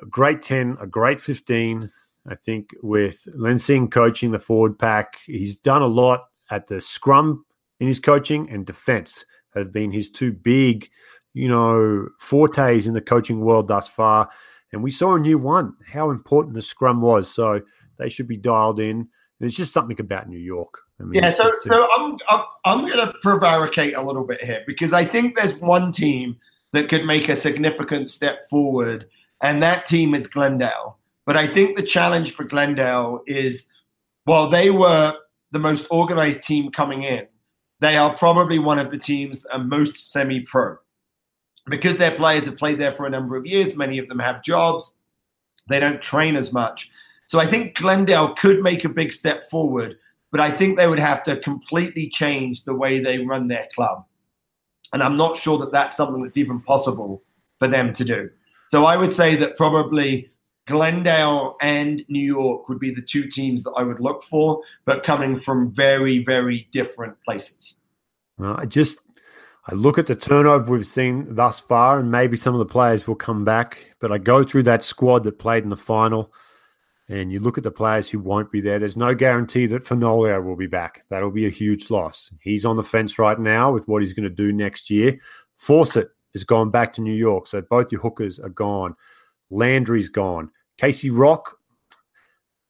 a 0.00 0.06
great 0.06 0.42
10, 0.42 0.78
a 0.80 0.86
great 0.86 1.20
15. 1.20 1.90
I 2.26 2.34
think 2.36 2.70
with 2.82 3.26
Lensing 3.36 3.90
coaching 3.90 4.30
the 4.30 4.38
forward 4.38 4.78
pack, 4.78 5.18
he's 5.26 5.58
done 5.58 5.82
a 5.82 5.86
lot 5.86 6.24
at 6.50 6.66
the 6.66 6.80
scrum 6.80 7.44
in 7.80 7.86
his 7.86 8.00
coaching 8.00 8.48
and 8.50 8.64
defense 8.64 9.26
have 9.54 9.72
been 9.72 9.92
his 9.92 10.10
two 10.10 10.32
big, 10.32 10.88
you 11.32 11.48
know, 11.48 12.08
fortes 12.18 12.86
in 12.86 12.94
the 12.94 13.00
coaching 13.00 13.40
world 13.40 13.68
thus 13.68 13.88
far. 13.88 14.30
And 14.74 14.82
we 14.82 14.90
saw 14.90 15.14
in 15.14 15.24
year 15.24 15.38
one 15.38 15.74
how 15.86 16.10
important 16.10 16.54
the 16.54 16.62
scrum 16.62 17.00
was. 17.00 17.32
So 17.32 17.62
they 17.98 18.08
should 18.08 18.28
be 18.28 18.36
dialed 18.36 18.80
in. 18.80 19.08
There's 19.40 19.54
just 19.54 19.72
something 19.72 19.98
about 20.00 20.28
New 20.28 20.38
York. 20.38 20.80
I 21.00 21.04
mean, 21.04 21.22
yeah, 21.22 21.30
so 21.30 21.52
so 21.62 21.88
I'm 21.96 22.16
I'm, 22.28 22.44
I'm 22.64 22.80
going 22.80 22.98
to 22.98 23.12
prevaricate 23.22 23.96
a 23.96 24.02
little 24.02 24.24
bit 24.24 24.42
here 24.42 24.62
because 24.66 24.92
I 24.92 25.04
think 25.04 25.36
there's 25.36 25.58
one 25.60 25.90
team 25.90 26.36
that 26.72 26.88
could 26.88 27.04
make 27.04 27.28
a 27.28 27.36
significant 27.36 28.10
step 28.10 28.48
forward, 28.48 29.06
and 29.40 29.62
that 29.62 29.86
team 29.86 30.14
is 30.14 30.26
Glendale. 30.26 30.98
But 31.26 31.36
I 31.36 31.46
think 31.46 31.76
the 31.76 31.82
challenge 31.82 32.32
for 32.32 32.44
Glendale 32.44 33.22
is, 33.26 33.68
while 34.24 34.48
they 34.48 34.70
were 34.70 35.16
the 35.50 35.58
most 35.58 35.86
organized 35.90 36.44
team 36.44 36.70
coming 36.70 37.02
in, 37.02 37.26
they 37.80 37.96
are 37.96 38.14
probably 38.16 38.58
one 38.58 38.78
of 38.78 38.90
the 38.90 38.98
teams 38.98 39.40
that 39.40 39.54
are 39.54 39.64
most 39.64 40.12
semi-pro 40.12 40.76
because 41.66 41.96
their 41.96 42.14
players 42.14 42.44
have 42.46 42.58
played 42.58 42.78
there 42.78 42.92
for 42.92 43.06
a 43.06 43.10
number 43.10 43.36
of 43.36 43.46
years, 43.46 43.74
many 43.74 43.98
of 43.98 44.08
them 44.08 44.18
have 44.18 44.42
jobs, 44.42 44.94
they 45.68 45.80
don't 45.80 46.02
train 46.02 46.36
as 46.36 46.52
much. 46.52 46.90
So 47.26 47.40
I 47.40 47.46
think 47.46 47.76
Glendale 47.76 48.34
could 48.34 48.62
make 48.62 48.84
a 48.84 48.88
big 48.88 49.12
step 49.12 49.44
forward, 49.50 49.96
but 50.30 50.40
I 50.40 50.50
think 50.50 50.76
they 50.76 50.86
would 50.86 50.98
have 50.98 51.22
to 51.24 51.36
completely 51.36 52.08
change 52.08 52.64
the 52.64 52.74
way 52.74 53.00
they 53.00 53.18
run 53.18 53.48
their 53.48 53.68
club. 53.74 54.04
And 54.92 55.02
I'm 55.02 55.16
not 55.16 55.38
sure 55.38 55.58
that 55.58 55.72
that's 55.72 55.96
something 55.96 56.22
that's 56.22 56.36
even 56.36 56.60
possible 56.60 57.22
for 57.58 57.68
them 57.68 57.94
to 57.94 58.04
do. 58.04 58.30
So 58.68 58.84
I 58.84 58.96
would 58.96 59.12
say 59.12 59.36
that 59.36 59.56
probably 59.56 60.30
Glendale 60.66 61.56
and 61.60 62.04
New 62.08 62.24
York 62.24 62.68
would 62.68 62.78
be 62.78 62.90
the 62.90 63.02
two 63.02 63.28
teams 63.28 63.64
that 63.64 63.72
I 63.72 63.82
would 63.82 64.00
look 64.00 64.22
for, 64.22 64.62
but 64.84 65.02
coming 65.02 65.38
from 65.38 65.70
very, 65.70 66.24
very 66.24 66.68
different 66.72 67.16
places. 67.22 67.76
I 68.42 68.66
just 68.66 68.98
I 69.66 69.74
look 69.74 69.96
at 69.96 70.06
the 70.06 70.14
turnover 70.14 70.72
we've 70.72 70.86
seen 70.86 71.34
thus 71.34 71.58
far, 71.58 71.98
and 71.98 72.10
maybe 72.10 72.36
some 72.36 72.54
of 72.54 72.58
the 72.58 72.66
players 72.66 73.06
will 73.06 73.14
come 73.14 73.46
back. 73.46 73.94
But 73.98 74.12
I 74.12 74.18
go 74.18 74.44
through 74.44 74.64
that 74.64 74.82
squad 74.82 75.24
that 75.24 75.38
played 75.38 75.64
in 75.64 75.70
the 75.70 75.76
final, 75.76 76.34
and 77.08 77.32
you 77.32 77.40
look 77.40 77.56
at 77.56 77.64
the 77.64 77.70
players 77.70 78.10
who 78.10 78.18
won't 78.18 78.52
be 78.52 78.60
there. 78.60 78.78
There's 78.78 78.96
no 78.96 79.14
guarantee 79.14 79.66
that 79.66 79.82
Fenolio 79.82 80.44
will 80.44 80.56
be 80.56 80.66
back. 80.66 81.04
That'll 81.08 81.30
be 81.30 81.46
a 81.46 81.50
huge 81.50 81.88
loss. 81.88 82.30
He's 82.42 82.66
on 82.66 82.76
the 82.76 82.82
fence 82.82 83.18
right 83.18 83.38
now 83.38 83.72
with 83.72 83.88
what 83.88 84.02
he's 84.02 84.12
going 84.12 84.28
to 84.28 84.34
do 84.34 84.52
next 84.52 84.90
year. 84.90 85.18
Fawcett 85.56 86.10
has 86.34 86.44
gone 86.44 86.70
back 86.70 86.92
to 86.94 87.00
New 87.00 87.14
York, 87.14 87.46
so 87.46 87.62
both 87.62 87.90
your 87.90 88.02
hookers 88.02 88.38
are 88.38 88.50
gone. 88.50 88.94
Landry's 89.48 90.10
gone. 90.10 90.50
Casey 90.76 91.08
Rock, 91.08 91.56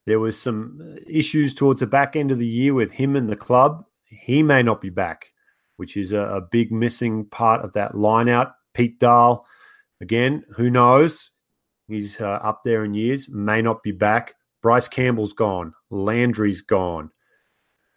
there 0.06 0.20
was 0.20 0.40
some 0.40 0.96
issues 1.08 1.54
towards 1.54 1.80
the 1.80 1.86
back 1.88 2.14
end 2.14 2.30
of 2.30 2.38
the 2.38 2.46
year 2.46 2.72
with 2.72 2.92
him 2.92 3.16
and 3.16 3.28
the 3.28 3.34
club. 3.34 3.84
He 4.04 4.44
may 4.44 4.62
not 4.62 4.80
be 4.80 4.90
back 4.90 5.32
which 5.76 5.96
is 5.96 6.12
a, 6.12 6.20
a 6.20 6.40
big 6.40 6.72
missing 6.72 7.26
part 7.26 7.64
of 7.64 7.72
that 7.72 7.94
line 7.94 8.28
out. 8.28 8.52
Pete 8.74 8.98
Dahl, 8.98 9.46
again, 10.00 10.44
who 10.50 10.70
knows? 10.70 11.30
He's 11.88 12.20
uh, 12.20 12.40
up 12.42 12.62
there 12.64 12.84
in 12.84 12.94
years, 12.94 13.28
may 13.28 13.60
not 13.60 13.82
be 13.82 13.92
back. 13.92 14.34
Bryce 14.62 14.88
Campbell's 14.88 15.34
gone. 15.34 15.74
Landry's 15.90 16.62
gone. 16.62 17.10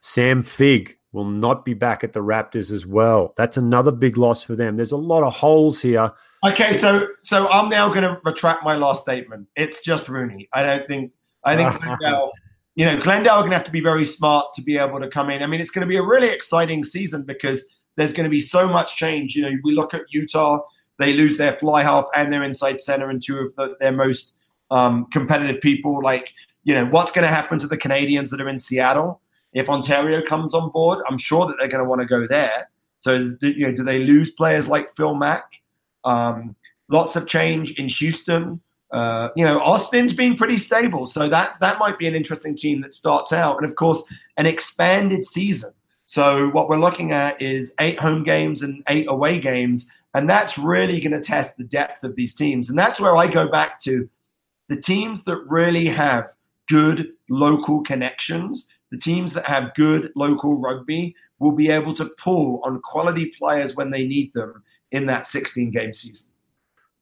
Sam 0.01 0.43
Figg 0.43 0.97
will 1.13 1.25
not 1.25 1.65
be 1.65 1.73
back 1.73 2.03
at 2.03 2.13
the 2.13 2.19
Raptors 2.19 2.71
as 2.71 2.85
well. 2.85 3.33
That's 3.37 3.57
another 3.57 3.91
big 3.91 4.17
loss 4.17 4.43
for 4.43 4.55
them. 4.55 4.75
There's 4.75 4.91
a 4.91 4.97
lot 4.97 5.23
of 5.23 5.33
holes 5.33 5.81
here. 5.81 6.11
Okay, 6.45 6.77
so 6.77 7.07
so 7.23 7.49
I'm 7.49 7.69
now 7.69 7.89
going 7.89 8.03
to 8.03 8.19
retract 8.23 8.63
my 8.63 8.75
last 8.75 9.01
statement. 9.01 9.47
It's 9.55 9.81
just 9.81 10.05
RUNY. 10.05 10.49
I 10.53 10.63
don't 10.63 10.87
think 10.87 11.11
I 11.43 11.55
think 11.55 11.73
you 12.77 12.85
know, 12.85 12.95
Glendale 13.01 13.33
are 13.33 13.39
going 13.39 13.49
to 13.49 13.57
have 13.57 13.65
to 13.65 13.71
be 13.71 13.81
very 13.81 14.05
smart 14.05 14.53
to 14.53 14.61
be 14.61 14.77
able 14.77 14.99
to 14.99 15.07
come 15.07 15.31
in. 15.31 15.41
I 15.41 15.47
mean, 15.47 15.59
it's 15.59 15.71
going 15.71 15.81
to 15.81 15.89
be 15.89 15.97
a 15.97 16.03
really 16.03 16.29
exciting 16.29 16.83
season 16.83 17.23
because 17.23 17.65
there's 17.95 18.13
going 18.13 18.25
to 18.25 18.29
be 18.29 18.39
so 18.39 18.69
much 18.69 18.95
change. 18.95 19.35
You 19.35 19.41
know, 19.41 19.57
we 19.63 19.73
look 19.73 19.95
at 19.95 20.03
Utah; 20.11 20.59
they 20.99 21.13
lose 21.13 21.39
their 21.39 21.53
fly 21.53 21.81
half 21.81 22.05
and 22.15 22.31
their 22.31 22.43
inside 22.43 22.79
center 22.79 23.09
and 23.09 23.21
two 23.21 23.39
of 23.39 23.55
the, 23.55 23.75
their 23.79 23.91
most 23.91 24.35
um, 24.69 25.07
competitive 25.07 25.59
people. 25.59 26.03
Like, 26.03 26.35
you 26.65 26.73
know, 26.75 26.85
what's 26.85 27.11
going 27.11 27.23
to 27.23 27.33
happen 27.33 27.57
to 27.57 27.67
the 27.67 27.77
Canadians 27.77 28.29
that 28.29 28.39
are 28.39 28.47
in 28.47 28.59
Seattle? 28.59 29.21
If 29.53 29.69
Ontario 29.69 30.21
comes 30.21 30.53
on 30.53 30.69
board, 30.69 31.03
I'm 31.09 31.17
sure 31.17 31.47
that 31.47 31.55
they're 31.57 31.67
going 31.67 31.83
to 31.83 31.89
want 31.89 32.01
to 32.01 32.07
go 32.07 32.27
there. 32.27 32.69
So, 32.99 33.27
you 33.41 33.65
know, 33.65 33.73
do 33.73 33.83
they 33.83 34.03
lose 34.03 34.29
players 34.29 34.67
like 34.67 34.95
Phil 34.95 35.15
Mack? 35.15 35.45
Um, 36.05 36.55
lots 36.89 37.15
of 37.15 37.25
change 37.25 37.71
in 37.79 37.89
Houston. 37.89 38.61
Uh, 38.91 39.29
you 39.35 39.43
know, 39.43 39.59
Austin's 39.59 40.13
been 40.13 40.35
pretty 40.35 40.57
stable, 40.57 41.05
so 41.05 41.27
that 41.27 41.59
that 41.59 41.79
might 41.79 41.97
be 41.99 42.07
an 42.07 42.15
interesting 42.15 42.55
team 42.55 42.81
that 42.81 42.93
starts 42.93 43.33
out, 43.33 43.57
and 43.57 43.69
of 43.69 43.75
course, 43.75 44.03
an 44.37 44.45
expanded 44.45 45.25
season. 45.25 45.71
So 46.05 46.47
what 46.49 46.69
we're 46.69 46.79
looking 46.79 47.11
at 47.11 47.41
is 47.41 47.73
eight 47.79 47.99
home 47.99 48.23
games 48.23 48.61
and 48.61 48.83
eight 48.87 49.07
away 49.09 49.39
games, 49.39 49.89
and 50.13 50.29
that's 50.29 50.57
really 50.57 51.01
going 51.01 51.11
to 51.11 51.21
test 51.21 51.57
the 51.57 51.65
depth 51.65 52.03
of 52.03 52.15
these 52.15 52.33
teams. 52.33 52.69
And 52.69 52.79
that's 52.79 52.99
where 52.99 53.17
I 53.17 53.27
go 53.27 53.47
back 53.49 53.79
to 53.81 54.09
the 54.69 54.79
teams 54.79 55.23
that 55.23 55.37
really 55.47 55.87
have 55.87 56.33
good 56.67 57.11
local 57.29 57.81
connections 57.81 58.69
the 58.89 58.97
teams 58.97 59.33
that 59.33 59.45
have 59.45 59.73
good 59.75 60.11
local 60.15 60.57
rugby 60.57 61.15
will 61.39 61.51
be 61.51 61.69
able 61.69 61.93
to 61.95 62.05
pull 62.17 62.61
on 62.63 62.81
quality 62.81 63.31
players 63.37 63.75
when 63.75 63.91
they 63.91 64.05
need 64.05 64.33
them 64.33 64.63
in 64.91 65.05
that 65.07 65.27
16 65.27 65.71
game 65.71 65.93
season. 65.93 66.31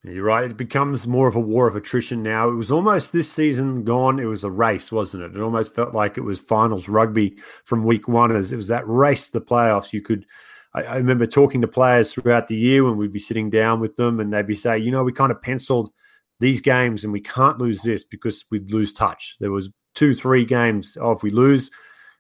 You're 0.08 0.24
right. 0.26 0.52
It 0.52 0.58
becomes 0.58 1.08
more 1.08 1.28
of 1.28 1.36
a 1.36 1.40
war 1.40 1.68
of 1.68 1.76
attrition 1.76 2.22
now. 2.22 2.50
It 2.50 2.56
was 2.56 2.72
almost 2.72 3.12
this 3.12 3.32
season 3.32 3.84
gone. 3.84 4.20
It 4.20 4.26
was 4.26 4.44
a 4.44 4.52
race, 4.52 4.92
wasn't 4.92 5.24
it? 5.24 5.36
It 5.36 5.42
almost 5.42 5.74
felt 5.74 5.96
like 5.96 6.18
it 6.18 6.22
was 6.22 6.38
finals 6.38 6.88
rugby 6.88 7.38
from 7.64 7.86
week 7.86 8.08
one. 8.08 8.32
As 8.32 8.52
it 8.52 8.58
was 8.58 8.68
that 8.68 8.88
race 8.88 9.28
to 9.28 9.32
the 9.34 9.42
playoffs. 9.42 9.94
You 9.94 10.02
could. 10.02 10.26
I, 10.74 10.84
I 10.84 10.96
remember 10.98 11.26
talking 11.26 11.62
to 11.62 11.68
players 11.68 12.14
throughout 12.14 12.48
the 12.48 12.56
year 12.56 12.84
when 12.84 12.98
we'd 12.98 13.14
be 13.14 13.20
sitting 13.20 13.50
down 13.50 13.80
with 13.80 13.96
them, 13.96 14.20
and 14.20 14.32
they'd 14.32 14.46
be 14.46 14.56
saying, 14.56 14.84
"You 14.84 14.92
know, 14.92 15.04
we 15.04 15.12
kind 15.12 15.32
of 15.32 15.42
penciled 15.42 15.92
these 16.40 16.62
games, 16.62 17.04
and 17.04 17.12
we 17.12 17.22
can't 17.22 17.58
lose 17.58 17.82
this 17.82 18.04
because 18.04 18.46
we'd 18.52 18.72
lose 18.72 18.94
touch." 18.94 19.38
There 19.40 19.52
was 19.52 19.72
two, 19.96 20.14
three 20.14 20.46
games. 20.46 20.98
Oh, 21.02 21.12
if 21.12 21.24
we 21.24 21.32
lose, 21.32 21.72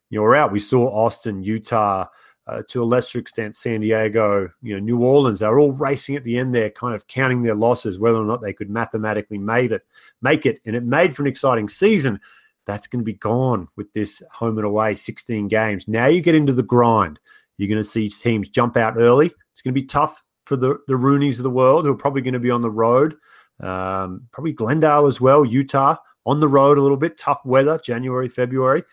you 0.09 0.17
know, 0.17 0.23
we're 0.23 0.35
out. 0.35 0.51
We 0.51 0.59
saw 0.59 0.87
Austin, 0.89 1.43
Utah, 1.43 2.05
uh, 2.47 2.61
to 2.69 2.83
a 2.83 2.85
lesser 2.85 3.19
extent, 3.19 3.55
San 3.55 3.81
Diego, 3.81 4.49
you 4.61 4.73
know, 4.73 4.79
New 4.79 5.03
Orleans. 5.03 5.39
They're 5.39 5.59
all 5.59 5.71
racing 5.71 6.15
at 6.15 6.23
the 6.23 6.37
end 6.37 6.53
there, 6.53 6.69
kind 6.69 6.93
of 6.93 7.07
counting 7.07 7.41
their 7.41 7.55
losses, 7.55 7.97
whether 7.97 8.17
or 8.17 8.25
not 8.25 8.41
they 8.41 8.53
could 8.53 8.69
mathematically 8.69 9.37
made 9.37 9.71
it, 9.71 9.85
make 10.21 10.45
it, 10.45 10.59
and 10.65 10.75
it 10.75 10.83
made 10.83 11.15
for 11.15 11.23
an 11.23 11.27
exciting 11.27 11.69
season. 11.69 12.19
That's 12.65 12.87
going 12.87 13.01
to 13.01 13.05
be 13.05 13.13
gone 13.13 13.67
with 13.75 13.91
this 13.93 14.21
home 14.31 14.57
and 14.57 14.65
away 14.65 14.95
16 14.95 15.47
games. 15.47 15.87
Now 15.87 16.07
you 16.07 16.21
get 16.21 16.35
into 16.35 16.53
the 16.53 16.63
grind. 16.63 17.19
You're 17.57 17.69
going 17.69 17.83
to 17.83 17.89
see 17.89 18.09
teams 18.09 18.49
jump 18.49 18.77
out 18.77 18.97
early. 18.97 19.27
It's 19.51 19.61
going 19.61 19.73
to 19.73 19.81
be 19.81 19.85
tough 19.85 20.23
for 20.45 20.55
the 20.55 20.79
the 20.87 20.93
RUNYs 20.93 21.37
of 21.37 21.43
the 21.43 21.49
world 21.49 21.85
who 21.85 21.91
are 21.91 21.97
probably 21.97 22.21
going 22.21 22.33
to 22.33 22.39
be 22.39 22.51
on 22.51 22.61
the 22.61 22.69
road. 22.69 23.15
Um, 23.59 24.27
probably 24.31 24.51
Glendale 24.51 25.07
as 25.07 25.21
well, 25.21 25.45
Utah 25.45 25.95
on 26.25 26.39
the 26.39 26.47
road 26.47 26.77
a 26.77 26.81
little 26.81 26.97
bit, 26.97 27.17
tough 27.17 27.39
weather, 27.45 27.79
January, 27.83 28.27
February. 28.27 28.83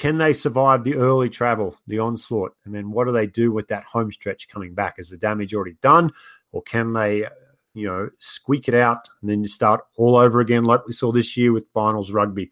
Can 0.00 0.16
they 0.16 0.32
survive 0.32 0.82
the 0.82 0.94
early 0.94 1.28
travel, 1.28 1.76
the 1.86 1.98
onslaught? 1.98 2.56
And 2.64 2.74
then 2.74 2.90
what 2.90 3.04
do 3.04 3.12
they 3.12 3.26
do 3.26 3.52
with 3.52 3.68
that 3.68 3.84
home 3.84 4.10
stretch 4.10 4.48
coming 4.48 4.72
back? 4.72 4.94
Is 4.96 5.10
the 5.10 5.18
damage 5.18 5.52
already 5.52 5.76
done? 5.82 6.10
Or 6.52 6.62
can 6.62 6.94
they, 6.94 7.26
you 7.74 7.86
know, 7.86 8.08
squeak 8.18 8.66
it 8.66 8.74
out 8.74 9.10
and 9.20 9.28
then 9.28 9.42
you 9.42 9.46
start 9.46 9.82
all 9.98 10.16
over 10.16 10.40
again 10.40 10.64
like 10.64 10.86
we 10.86 10.94
saw 10.94 11.12
this 11.12 11.36
year 11.36 11.52
with 11.52 11.66
finals 11.74 12.12
rugby? 12.12 12.50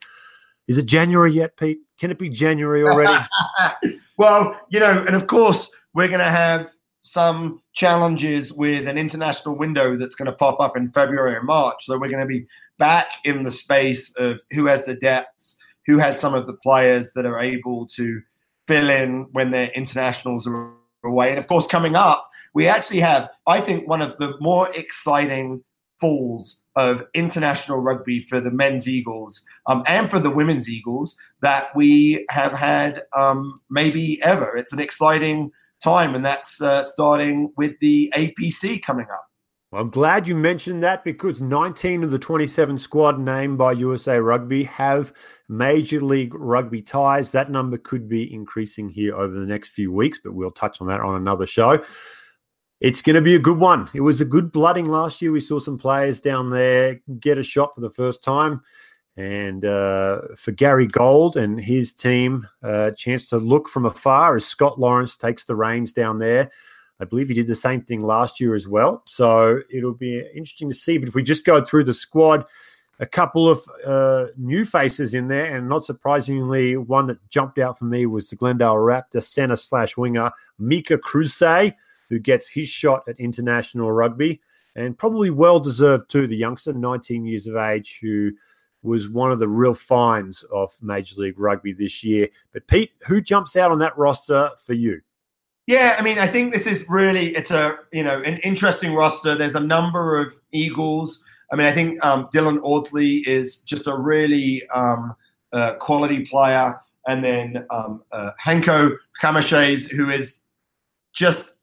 Is 0.67 0.77
it 0.77 0.85
January 0.85 1.33
yet, 1.33 1.57
Pete? 1.57 1.79
Can 1.99 2.11
it 2.11 2.19
be 2.19 2.29
January 2.29 2.83
already? 2.83 3.25
well, 4.19 4.61
you 4.69 4.79
know, 4.79 5.03
and 5.07 5.17
of 5.17 5.27
course, 5.27 5.71
we're 5.95 6.09
going 6.09 6.19
to 6.19 6.27
have 6.27 6.71
some 7.01 7.63
challenges 7.73 8.53
with 8.53 8.87
an 8.87 8.99
international 8.99 9.57
window 9.57 9.97
that's 9.97 10.17
going 10.17 10.31
to 10.31 10.37
pop 10.37 10.61
up 10.61 10.77
in 10.77 10.93
February 10.93 11.35
or 11.35 11.43
March. 11.43 11.87
So 11.87 11.99
we're 11.99 12.11
going 12.11 12.21
to 12.21 12.27
be 12.27 12.47
back 12.79 13.07
in 13.25 13.43
the 13.43 13.51
space 13.51 14.13
of 14.19 14.43
who 14.51 14.67
has 14.67 14.85
the 14.85 14.97
depths, 14.97 15.57
who 15.89 15.99
has 15.99 16.21
some 16.21 16.35
of 16.35 16.47
the 16.47 16.53
players 16.53 17.11
that 17.17 17.27
are 17.27 17.41
able 17.41 17.87
to 17.89 18.21
fill 18.69 18.91
in 18.91 19.27
when 19.33 19.51
their 19.51 19.71
internationals 19.71 20.47
are 20.47 20.73
away. 21.03 21.31
And 21.31 21.39
of 21.39 21.49
course, 21.49 21.67
coming 21.67 21.97
up, 21.97 22.31
we 22.55 22.69
actually 22.69 23.01
have, 23.01 23.29
I 23.47 23.61
think, 23.61 23.89
one 23.89 24.03
of 24.03 24.17
the 24.19 24.35
more 24.41 24.71
exciting 24.75 25.65
falls 25.99 26.63
of 26.77 27.03
international 27.15 27.79
rugby 27.79 28.21
for 28.29 28.41
the 28.41 28.51
men's 28.51 28.87
Eagles 28.87 29.45
um, 29.67 29.83
and 29.87 30.09
for 30.11 30.21
the 30.21 30.31
women's 30.31 30.69
Eagles 30.69 31.17
that 31.41 31.75
we 31.75 32.25
have 32.31 32.53
had 32.53 33.03
um, 33.17 33.61
maybe 33.71 34.23
ever. 34.23 34.57
It's 34.57 34.73
an 34.73 34.79
exciting 34.79 35.51
time, 35.83 36.15
and 36.15 36.25
that's 36.25 36.61
uh, 36.61 36.85
starting 36.85 37.53
with 37.57 37.73
the 37.81 38.13
APC 38.15 38.83
coming 38.83 39.07
up. 39.13 39.28
Well, 39.71 39.83
I'm 39.83 39.91
glad 39.91 40.27
you 40.27 40.35
mentioned 40.35 40.83
that 40.83 41.05
because 41.05 41.43
19 41.43 42.03
of 42.03 42.11
the 42.11 42.19
27 42.19 42.79
squad 42.79 43.21
named 43.21 43.59
by 43.59 43.73
USA 43.73 44.19
Rugby 44.19 44.65
have 44.65 45.13
Major 45.51 46.01
League 46.01 46.35
Rugby 46.35 46.81
ties. 46.81 47.33
That 47.33 47.51
number 47.51 47.77
could 47.77 48.09
be 48.09 48.33
increasing 48.33 48.89
here 48.89 49.15
over 49.15 49.39
the 49.39 49.47
next 49.47 49.71
few 49.71 49.93
weeks, 49.93 50.21
but 50.25 50.33
we'll 50.33 50.51
touch 50.51 50.81
on 50.81 50.87
that 50.87 51.01
on 51.01 51.17
another 51.17 51.47
show. 51.47 51.85
It's 52.81 53.03
going 53.03 53.17
to 53.17 53.21
be 53.21 53.35
a 53.35 53.41
good 53.41 53.59
one. 53.59 53.91
It 53.93 54.01
was 54.01 54.23
a 54.23 54.25
good 54.25 54.53
blooding 54.53 54.87
last 54.87 55.21
year. 55.21 55.33
We 55.33 55.41
saw 55.41 55.59
some 55.59 55.77
players 55.77 56.21
down 56.21 56.49
there 56.49 57.01
get 57.21 57.37
a 57.37 57.43
shot 57.43 57.75
for 57.75 57.83
the 57.83 57.91
first 57.91 58.25
time. 58.25 58.63
And 59.19 59.65
uh, 59.65 60.21
for 60.37 60.53
Gary 60.53 60.87
Gold 60.87 61.37
and 61.37 61.61
his 61.61 61.93
team, 61.93 62.47
a 62.63 62.69
uh, 62.69 62.91
chance 62.93 63.27
to 63.29 63.37
look 63.37 63.69
from 63.69 63.85
afar 63.85 64.37
as 64.37 64.47
Scott 64.47 64.79
Lawrence 64.79 65.17
takes 65.17 65.45
the 65.45 65.57
reins 65.57 65.93
down 65.93 66.21
there. 66.21 66.53
I 67.01 67.05
believe 67.05 67.29
he 67.29 67.35
did 67.35 67.47
the 67.47 67.55
same 67.55 67.83
thing 67.83 68.01
last 68.01 68.41
year 68.41 68.55
as 68.55 68.67
well. 68.67 69.03
So 69.07 69.61
it'll 69.73 69.95
be 69.95 70.19
interesting 70.35 70.69
to 70.69 70.75
see. 70.75 70.99
But 70.99 71.09
if 71.09 71.15
we 71.15 71.23
just 71.23 71.45
go 71.45 71.65
through 71.65 71.85
the 71.85 71.95
squad, 71.95 72.45
a 73.01 73.07
couple 73.07 73.49
of 73.49 73.63
uh, 73.87 74.27
new 74.37 74.65
faces 74.65 75.15
in 75.15 75.29
there, 75.29 75.57
and 75.57 75.69
not 75.69 75.85
surprisingly, 75.85 76.77
one 76.77 77.07
that 77.07 77.29
jumped 77.31 77.59
out 77.59 77.79
for 77.79 77.85
me 77.85 78.07
was 78.07 78.29
the 78.29 78.37
Glendale 78.37 78.75
Raptor 78.75 79.23
center 79.23 79.57
slash 79.57 79.97
winger 79.97 80.31
Mika 80.59 80.99
Kruse, 80.99 81.75
who 82.09 82.19
gets 82.19 82.49
his 82.49 82.69
shot 82.69 83.03
at 83.09 83.21
international 83.21 83.93
rugby, 83.93 84.41
and 84.75 84.99
probably 84.99 85.31
well 85.31 85.61
deserved 85.61 86.11
too. 86.11 86.27
The 86.27 86.37
youngster, 86.37 86.73
19 86.73 87.25
years 87.25 87.47
of 87.47 87.57
age, 87.57 88.01
who 88.03 88.33
was 88.83 89.09
one 89.09 89.31
of 89.31 89.39
the 89.39 89.49
real 89.49 89.75
finds 89.75 90.43
of 90.53 90.73
Major 90.83 91.21
League 91.21 91.39
Rugby 91.39 91.73
this 91.73 92.03
year. 92.03 92.29
But 92.53 92.67
Pete, 92.67 92.93
who 93.07 93.21
jumps 93.21 93.57
out 93.57 93.71
on 93.71 93.79
that 93.81 93.97
roster 93.99 94.51
for 94.65 94.73
you? 94.73 95.01
Yeah, 95.69 95.97
I 95.99 96.03
mean, 96.03 96.19
I 96.19 96.27
think 96.27 96.55
this 96.55 96.67
is 96.67 96.83
really 96.89 97.37
it's 97.37 97.51
a 97.51 97.77
you 97.93 98.03
know 98.03 98.23
an 98.23 98.39
interesting 98.39 98.95
roster. 98.95 99.35
There's 99.35 99.55
a 99.55 99.61
number 99.61 100.19
of 100.19 100.35
Eagles. 100.51 101.23
I 101.53 101.57
mean, 101.57 101.67
I 101.67 101.73
think 101.73 102.03
um, 102.03 102.27
Dylan 102.33 102.59
Audsley 102.63 103.19
is 103.27 103.59
just 103.59 103.87
a 103.87 103.95
really 103.95 104.67
um, 104.71 105.15
uh, 105.53 105.75
quality 105.75 106.25
player, 106.25 106.81
and 107.07 107.23
then 107.23 107.67
um, 107.69 108.03
uh, 108.13 108.31
Hanco 108.43 108.97
who 109.23 110.09
is 110.09 110.41
just 111.13 111.57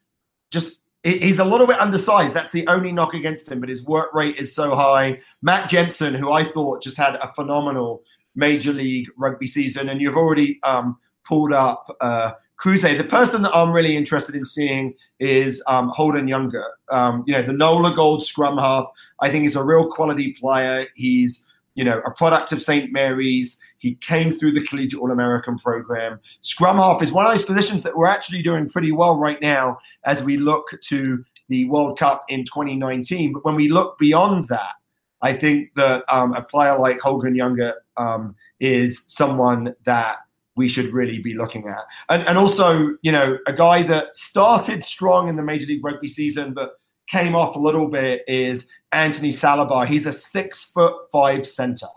just 0.52 0.78
he's 1.02 1.40
a 1.40 1.46
little 1.46 1.66
bit 1.66 1.80
undersized. 1.80 2.36
That's 2.36 2.52
the 2.52 2.68
only 2.68 2.92
knock 2.92 3.16
against 3.16 3.52
him, 3.52 3.60
but 3.60 3.70
his 3.70 3.84
work 3.86 4.14
rate 4.14 4.36
is 4.38 4.54
so 4.54 4.76
high. 4.76 5.20
Matt 5.42 5.68
Jensen, 5.68 6.14
who 6.14 6.32
I 6.32 6.44
thought 6.44 6.84
just 6.84 6.98
had 6.98 7.16
a 7.16 7.34
phenomenal 7.34 8.04
Major 8.36 8.72
League 8.72 9.08
Rugby 9.18 9.48
season, 9.48 9.90
and 9.90 10.00
you've 10.00 10.16
already 10.16 10.60
um, 10.62 11.00
pulled 11.28 11.54
up. 11.54 11.88
Uh, 12.00 12.34
Kruse. 12.66 12.98
The 12.98 13.04
person 13.04 13.44
that 13.44 13.56
I'm 13.56 13.72
really 13.72 13.96
interested 13.96 14.34
in 14.34 14.44
seeing 14.44 14.96
is 15.20 15.62
um, 15.68 15.90
Holden 15.90 16.28
Younger. 16.28 16.66
Um, 16.90 17.24
you 17.28 17.34
know, 17.34 17.44
the 17.44 17.54
Nola 17.54 17.94
Gold 17.94 18.26
scrum 18.26 18.58
half. 18.58 18.88
I 19.20 19.30
think 19.30 19.44
he's 19.44 19.56
a 19.56 19.64
real 19.64 19.92
quality 19.92 20.34
player. 20.34 20.88
He's 20.96 21.46
you 21.76 21.84
know 21.84 22.02
a 22.08 22.12
product 22.12 22.52
of 22.54 22.64
St. 22.64 22.92
Mary's. 22.92 23.60
He 23.78 23.94
came 23.96 24.32
through 24.32 24.54
the 24.54 24.66
Collegiate 24.66 25.00
All 25.00 25.12
American 25.12 25.60
program. 25.60 26.20
Scrum 26.42 26.78
half 26.78 27.04
is 27.04 27.12
one 27.12 27.28
of 27.28 27.32
those 27.32 27.46
positions 27.46 27.84
that 27.84 27.96
we're 27.96 28.08
actually 28.08 28.42
doing 28.42 28.68
pretty 28.68 28.92
well 28.92 29.20
right 29.20 29.40
now 29.44 29.78
as 30.06 30.24
we 30.24 30.38
look 30.38 30.66
to 30.86 31.24
the 31.50 31.66
World 31.66 32.00
Cup 32.00 32.26
in 32.30 32.46
2019. 32.46 33.34
But 33.34 33.46
when 33.46 33.54
we 33.54 33.70
look 33.70 34.00
beyond 34.00 34.48
that, 34.48 34.74
I 35.22 35.34
think 35.34 35.70
that 35.76 36.04
um, 36.08 36.34
a 36.34 36.42
player 36.42 36.80
like 36.80 37.00
Holden 37.00 37.36
Younger 37.36 37.76
um, 37.96 38.36
is 38.60 39.04
someone 39.06 39.76
that 39.86 40.18
we 40.56 40.68
should 40.68 40.94
really 40.94 41.20
be 41.20 41.34
looking 41.34 41.68
at. 41.68 41.86
And, 42.10 42.28
and 42.28 42.38
also, 42.38 42.96
you 43.02 43.12
know, 43.12 43.38
a 43.46 43.54
guy 43.54 43.84
that 43.84 44.18
started 44.18 44.84
strong 44.84 45.28
in 45.28 45.36
the 45.36 45.44
Major 45.44 45.68
League 45.68 45.84
Rugby 45.84 46.08
season, 46.08 46.54
but 46.54 46.80
came 47.08 47.36
off 47.36 47.56
a 47.56 47.60
little 47.60 47.88
bit 47.88 48.24
is 48.28 48.68
Anthony 48.92 49.30
Saliba. 49.32 49.86
He's 49.86 50.06
a 50.06 50.12
six 50.12 50.66
foot 50.66 50.94
five 51.12 51.46
center. 51.46 51.88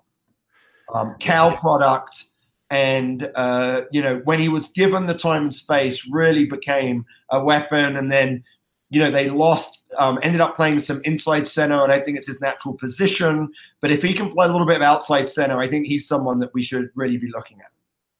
Um, 0.93 1.17
Cal 1.19 1.57
product. 1.57 2.25
and 2.71 3.31
uh, 3.35 3.83
you 3.91 4.03
know 4.03 4.21
when 4.25 4.39
he 4.39 4.49
was 4.49 4.69
given 4.73 5.07
the 5.07 5.15
time 5.15 5.45
and 5.45 5.55
space, 5.55 6.09
really 6.11 6.45
became 6.45 7.07
a 7.31 7.43
weapon. 7.43 7.97
And 7.97 8.11
then 8.13 8.45
you 8.91 9.01
know 9.01 9.11
they 9.11 9.31
lost, 9.31 9.87
um, 9.99 10.19
ended 10.23 10.41
up 10.41 10.57
playing 10.57 10.81
some 10.81 11.01
inside 11.05 11.47
center, 11.47 11.83
and 11.83 11.93
I 11.93 12.01
think 12.01 12.19
it's 12.19 12.27
his 12.27 12.41
natural 12.41 12.75
position. 12.75 13.51
But 13.81 13.91
if 13.91 14.03
he 14.03 14.13
can 14.13 14.33
play 14.33 14.47
a 14.47 14.51
little 14.51 14.67
bit 14.67 14.77
of 14.77 14.83
outside 14.83 15.29
center, 15.31 15.59
I 15.59 15.69
think 15.69 15.87
he's 15.87 16.07
someone 16.07 16.39
that 16.41 16.53
we 16.53 16.63
should 16.63 16.91
really 16.95 17.17
be 17.17 17.31
looking 17.31 17.61
at. 17.61 17.71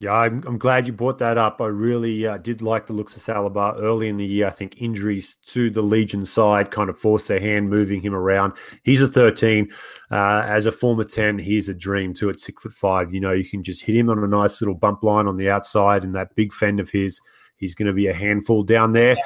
Yeah, 0.01 0.13
I'm, 0.13 0.45
I'm 0.47 0.59
glad 0.59 0.87
you 0.87 0.93
brought 0.93 1.19
that 1.19 1.39
up. 1.39 1.61
I 1.61 1.67
really 1.67 2.25
uh, 2.25 2.37
did 2.37 2.63
like 2.63 2.87
the 2.87 2.93
looks 2.93 3.17
of 3.17 3.23
Saliba 3.23 3.75
early 3.81 4.09
in 4.09 4.17
the 4.17 4.25
year. 4.25 4.47
I 4.47 4.51
think 4.51 4.81
injuries 4.81 5.39
to 5.47 5.71
the 5.71 5.83
Legion 5.83 6.25
side 6.25 6.71
kind 6.71 6.89
of 6.89 7.01
forced 7.01 7.27
their 7.27 7.41
hand 7.41 7.69
moving 7.69 8.01
him 8.01 8.15
around. 8.15 8.53
He's 8.85 9.03
a 9.03 9.09
13. 9.09 9.69
Uh, 10.13 10.45
as 10.47 10.67
a 10.67 10.73
former 10.73 11.03
10, 11.03 11.41
he's 11.41 11.69
a 11.69 11.75
dream 11.75 12.15
too 12.15 12.31
at 12.31 12.39
six 12.39 12.63
foot 12.63 12.73
five. 12.73 13.13
You 13.13 13.19
know, 13.19 13.33
you 13.33 13.45
can 13.45 13.65
just 13.65 13.83
hit 13.83 13.97
him 13.97 14.09
on 14.09 14.23
a 14.23 14.29
nice 14.29 14.61
little 14.61 14.77
bump 14.77 15.03
line 15.03 15.27
on 15.27 15.37
the 15.37 15.51
outside, 15.51 16.05
and 16.05 16.15
that 16.15 16.37
big 16.37 16.53
fend 16.53 16.79
of 16.79 16.91
his, 16.91 17.21
he's 17.57 17.75
going 17.75 17.89
to 17.89 17.93
be 17.93 18.07
a 18.07 18.15
handful 18.15 18.63
down 18.63 18.93
there. 18.93 19.17
Yeah. 19.17 19.23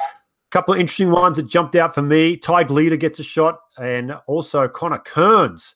Couple 0.49 0.73
of 0.73 0.79
interesting 0.79 1.11
ones 1.11 1.37
that 1.37 1.43
jumped 1.43 1.75
out 1.75 1.93
for 1.93 2.03
me. 2.03 2.35
Ty 2.37 2.63
Glida 2.63 2.99
gets 2.99 3.19
a 3.19 3.23
shot, 3.23 3.59
and 3.77 4.13
also 4.25 4.67
Connor 4.67 4.99
Kearns, 4.99 5.75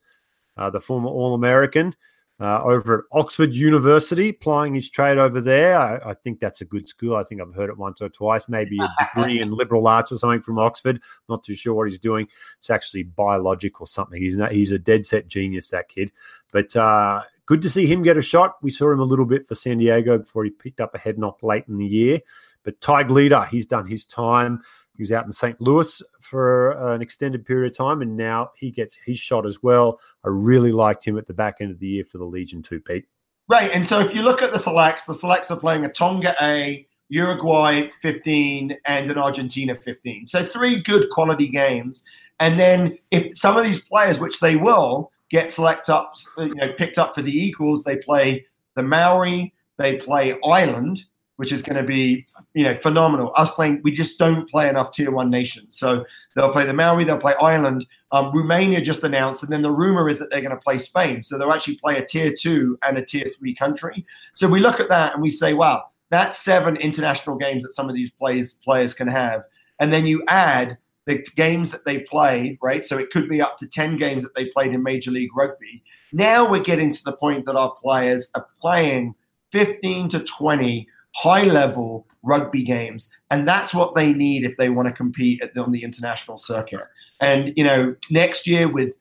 uh, 0.56 0.72
the 0.72 0.82
former 0.82 1.10
All 1.10 1.36
American 1.36 1.96
uh, 2.40 2.62
over 2.64 3.00
at 3.00 3.18
Oxford 3.18 3.54
University, 3.54 4.32
plying 4.32 4.76
his 4.76 4.90
trade 4.90 5.18
over 5.18 5.42
there. 5.42 5.80
I, 5.80 6.12
I, 6.12 6.14
think 6.14 6.40
that's 6.40 6.62
a 6.62 6.66
good 6.66 6.88
school. 6.88 7.16
I 7.16 7.24
think 7.24 7.42
I've 7.42 7.56
heard 7.56 7.70
it 7.70 7.78
once 7.78 8.02
or 8.02 8.10
twice, 8.10 8.48
maybe 8.48 8.78
a 8.80 8.90
degree 9.16 9.42
in 9.42 9.52
liberal 9.56 9.88
arts 9.88 10.12
or 10.12 10.18
something 10.18 10.42
from 10.42 10.60
Oxford. 10.60 11.02
Not 11.30 11.44
too 11.44 11.56
sure 11.56 11.74
what 11.74 11.88
he's 11.88 11.98
doing. 11.98 12.28
It's 12.60 12.70
actually 12.70 13.04
biologic 13.04 13.82
or 13.82 13.88
something. 13.88 14.22
He's 14.22 14.38
not, 14.38 14.52
he's 14.52 14.72
a 14.72 14.78
dead 14.78 15.04
set 15.04 15.28
genius, 15.28 15.70
that 15.70 15.90
kid. 15.90 16.12
But 16.52 16.76
uh, 16.76 17.24
good 17.48 17.62
to 17.64 17.70
see 17.70 17.88
him 17.88 18.04
get 18.04 18.20
a 18.20 18.22
shot. 18.22 18.58
We 18.62 18.70
saw 18.70 18.92
him 18.92 19.00
a 19.00 19.06
little 19.06 19.26
bit 19.26 19.48
for 19.48 19.56
San 19.56 19.80
Diego 19.80 20.20
before 20.20 20.44
he 20.44 20.52
picked 20.52 20.80
up 20.80 20.94
a 20.94 21.00
head 21.00 21.18
knock 21.18 21.42
late 21.42 21.66
in 21.68 21.78
the 21.78 21.86
year. 21.86 22.20
But 22.64 22.80
Ty 22.82 23.06
Glida, 23.06 23.48
he's 23.48 23.66
done 23.66 23.88
his 23.88 24.06
time. 24.06 24.62
He 24.98 25.04
was 25.04 25.12
out 25.12 25.26
in 25.26 25.32
St. 25.32 25.62
Louis 25.62 26.02
for 26.20 26.76
uh, 26.78 26.96
an 26.96 27.02
extended 27.02 27.46
period 27.46 27.72
of 27.72 27.78
time, 27.78 28.02
and 28.02 28.18
now 28.18 28.52
he 28.56 28.72
gets 28.72 28.98
his 29.06 29.20
shot 29.20 29.46
as 29.46 29.62
well. 29.62 30.00
I 30.26 30.30
really 30.30 30.72
liked 30.72 31.08
him 31.08 31.18
at 31.18 31.28
the 31.28 31.34
back 31.34 31.58
end 31.62 31.72
of 31.72 31.80
the 31.80 31.88
year 31.88 32.04
for 32.04 32.18
the 32.18 32.26
Legion 32.26 32.64
too, 32.64 32.82
Pete. 32.82 33.06
Right, 33.48 33.72
and 33.72 33.86
so 33.86 34.00
if 34.00 34.14
you 34.14 34.24
look 34.24 34.42
at 34.42 34.52
the 34.52 34.60
selects, 34.60 35.06
the 35.06 35.14
selects 35.14 35.52
are 35.52 35.60
playing 35.60 35.86
a 35.86 35.90
Tonga 35.90 36.36
A, 36.42 36.86
Uruguay 37.10 37.88
15, 38.02 38.76
and 38.86 39.12
an 39.12 39.18
Argentina 39.18 39.76
15. 39.76 40.28
So 40.28 40.44
three 40.44 40.82
good 40.82 41.10
quality 41.12 41.48
games. 41.48 42.04
And 42.40 42.60
then 42.60 42.98
if 43.12 43.38
some 43.38 43.56
of 43.56 43.64
these 43.64 43.82
players, 43.82 44.20
which 44.20 44.40
they 44.40 44.56
will, 44.56 45.12
get 45.30 45.54
select 45.54 45.90
up, 45.90 46.16
you 46.38 46.54
know, 46.56 46.74
picked 46.74 46.98
up 46.98 47.16
for 47.16 47.22
the 47.22 47.32
Eagles, 47.32 47.84
they 47.84 47.98
play 47.98 48.46
the 48.76 48.84
Maori, 48.84 49.54
they 49.78 49.98
play 49.98 50.38
Ireland, 50.46 51.06
which 51.38 51.52
is 51.52 51.64
going 51.64 51.78
to 51.78 51.88
be 51.88 52.26
you 52.54 52.64
know 52.64 52.76
phenomenal. 52.76 53.32
Us 53.36 53.50
playing, 53.52 53.82
we 53.84 53.92
just 53.92 54.20
don't 54.20 54.50
play 54.50 54.70
enough 54.70 54.92
tier 54.92 55.10
one 55.12 55.30
nations. 55.30 55.78
So 55.78 56.06
they'll 56.36 56.52
play 56.52 56.66
the 56.66 56.74
Maori, 56.74 57.06
they'll 57.06 57.18
play 57.18 57.36
Ireland. 57.42 57.86
Um, 58.12 58.32
Romania 58.34 58.82
just 58.82 59.04
announced, 59.04 59.44
and 59.44 59.52
then 59.52 59.62
the 59.62 59.72
rumor 59.72 60.10
is 60.10 60.20
that 60.20 60.30
they're 60.30 60.42
going 60.42 60.56
to 60.56 60.62
play 60.62 60.78
Spain. 60.78 61.24
So 61.24 61.38
they'll 61.38 61.52
actually 61.52 61.78
play 61.78 61.98
a 61.98 62.06
tier 62.06 62.34
two 62.38 62.78
and 62.84 62.98
a 62.98 63.06
tier 63.06 63.32
three 63.38 63.56
country. 63.56 64.06
So 64.34 64.48
we 64.48 64.60
look 64.60 64.80
at 64.80 64.90
that 64.90 65.14
and 65.14 65.22
we 65.22 65.30
say, 65.30 65.54
wow, 65.54 65.86
that's 66.10 66.40
seven 66.40 66.76
international 66.78 67.38
games 67.38 67.64
that 67.64 67.74
some 67.74 67.90
of 67.90 67.96
these 67.96 68.12
players 68.12 68.54
players 68.64 68.94
can 68.94 69.08
have, 69.08 69.44
and 69.80 69.94
then 69.94 70.06
you 70.06 70.24
add 70.28 70.78
the 71.06 71.26
games 71.38 71.72
that 71.72 71.86
they 71.86 72.00
played, 72.00 72.58
right? 72.62 72.86
So 72.86 72.98
it 72.98 73.12
could 73.12 73.30
be 73.30 73.42
up 73.42 73.58
to 73.60 73.68
10 73.68 73.98
games 73.98 74.24
that 74.24 74.36
they 74.36 74.48
played 74.48 74.74
in 74.74 74.84
Major 74.84 75.10
League 75.10 75.36
Rugby. 75.36 75.82
Now 76.12 76.50
we're 76.52 76.62
getting 76.62 76.94
to 76.94 77.04
the 77.06 77.14
point 77.14 77.46
that 77.46 77.56
our 77.56 77.74
players 77.82 78.30
are 78.36 78.46
playing 78.60 79.16
15 79.54 80.10
to 80.10 80.20
20 80.20 80.86
high 81.18 81.44
level 81.44 82.06
rugby 82.22 82.64
games. 82.64 83.10
And 83.32 83.48
that's 83.48 83.74
what 83.74 83.96
they 83.96 84.14
need 84.14 84.44
if 84.44 84.56
they 84.58 84.70
want 84.70 84.88
to 84.88 84.94
compete 84.94 85.42
the, 85.54 85.64
on 85.64 85.72
the 85.72 85.84
international 85.84 86.38
circuit. 86.38 86.82
And, 87.20 87.54
you 87.56 87.64
know, 87.64 87.96
next 88.12 88.46
year 88.46 88.68
with 88.68 88.94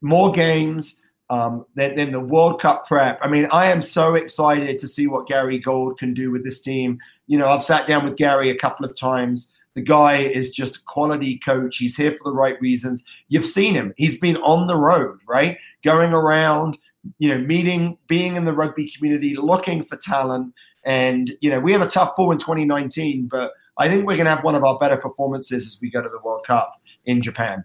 more 0.00 0.32
games, 0.32 1.02
um, 1.28 1.66
then, 1.74 1.94
then 1.96 2.12
the 2.12 2.20
World 2.20 2.60
Cup 2.60 2.86
prep. 2.86 3.18
I 3.20 3.28
mean, 3.28 3.48
I 3.52 3.66
am 3.66 3.82
so 3.82 4.14
excited 4.14 4.78
to 4.78 4.88
see 4.88 5.06
what 5.08 5.26
Gary 5.26 5.58
Gold 5.58 5.98
can 5.98 6.14
do 6.14 6.30
with 6.30 6.42
this 6.42 6.62
team. 6.62 6.98
You 7.26 7.36
know, 7.36 7.48
I've 7.48 7.64
sat 7.64 7.86
down 7.86 8.04
with 8.04 8.16
Gary 8.16 8.48
a 8.48 8.56
couple 8.56 8.86
of 8.86 8.96
times. 8.96 9.52
The 9.74 9.82
guy 9.82 10.22
is 10.22 10.52
just 10.52 10.76
a 10.76 10.82
quality 10.86 11.38
coach. 11.44 11.76
He's 11.76 11.96
here 11.96 12.16
for 12.16 12.30
the 12.30 12.34
right 12.34 12.58
reasons. 12.62 13.04
You've 13.28 13.44
seen 13.44 13.74
him. 13.74 13.92
He's 13.98 14.18
been 14.18 14.38
on 14.38 14.66
the 14.66 14.76
road, 14.76 15.18
right? 15.28 15.58
Going 15.84 16.12
around, 16.14 16.78
you 17.18 17.28
know, 17.28 17.38
meeting, 17.38 17.98
being 18.08 18.36
in 18.36 18.46
the 18.46 18.54
rugby 18.54 18.90
community, 18.90 19.36
looking 19.36 19.84
for 19.84 19.96
talent. 19.96 20.54
And, 20.84 21.32
you 21.40 21.50
know, 21.50 21.60
we 21.60 21.72
have 21.72 21.82
a 21.82 21.88
tough 21.88 22.14
fall 22.16 22.32
in 22.32 22.38
2019, 22.38 23.28
but 23.30 23.52
I 23.78 23.88
think 23.88 24.06
we're 24.06 24.16
going 24.16 24.26
to 24.26 24.34
have 24.34 24.44
one 24.44 24.54
of 24.54 24.64
our 24.64 24.78
better 24.78 24.96
performances 24.96 25.66
as 25.66 25.78
we 25.80 25.90
go 25.90 26.02
to 26.02 26.08
the 26.08 26.20
World 26.20 26.44
Cup 26.46 26.68
in 27.04 27.20
Japan. 27.22 27.62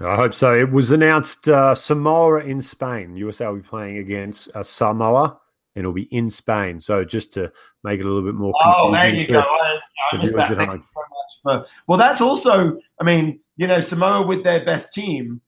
I 0.00 0.16
hope 0.16 0.34
so. 0.34 0.52
It 0.54 0.70
was 0.70 0.90
announced 0.90 1.48
uh, 1.48 1.74
Samoa 1.74 2.40
in 2.40 2.60
Spain. 2.60 3.16
USA 3.16 3.46
will 3.46 3.56
be 3.56 3.62
playing 3.62 3.98
against 3.98 4.50
uh, 4.54 4.62
Samoa, 4.62 5.38
and 5.74 5.80
it'll 5.80 5.92
be 5.92 6.08
in 6.14 6.30
Spain. 6.30 6.80
So 6.80 7.02
just 7.02 7.32
to 7.34 7.50
make 7.82 7.98
it 8.00 8.04
a 8.04 8.08
little 8.08 8.22
bit 8.22 8.34
more. 8.34 8.52
Oh, 8.62 8.92
there 8.92 9.08
you 9.08 9.26
go. 9.26 9.40
I, 9.40 9.78
I 10.12 10.16
that. 10.18 10.22
Thank 10.22 10.24
you 10.24 10.38
so 10.38 10.66
much 10.66 10.82
for, 11.42 11.66
well, 11.86 11.98
that's 11.98 12.20
also. 12.20 12.78
I 13.00 13.04
mean, 13.04 13.40
you 13.56 13.66
know, 13.66 13.80
Samoa 13.80 14.26
with 14.26 14.44
their 14.44 14.64
best 14.64 14.92
team 14.92 15.40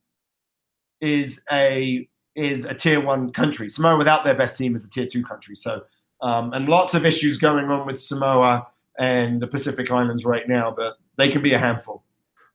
is 1.01 1.43
a 1.53 2.09
is 2.35 2.65
a 2.65 2.75
tier 2.75 3.01
one 3.01 3.33
country. 3.33 3.69
Samoa 3.69 3.99
without 3.99 4.25
their 4.25 4.35
best 4.35 4.57
team 4.57 4.75
is 4.75 4.85
a 4.85 4.89
tier 4.89 5.07
two 5.07 5.25
country. 5.25 5.57
So 5.57 5.83
um, 6.21 6.53
and 6.53 6.69
lots 6.69 6.95
of 6.95 7.07
issues 7.07 7.39
going 7.39 7.67
on 7.67 7.87
with 7.87 8.01
Samoa 8.01 8.67
and 8.99 9.41
the 9.41 9.47
Pacific 9.47 9.91
Islands 9.91 10.25
right 10.25 10.49
now, 10.49 10.73
but 10.77 10.99
they 11.17 11.31
can 11.31 11.43
be 11.43 11.55
a 11.55 11.59
handful. 11.59 12.03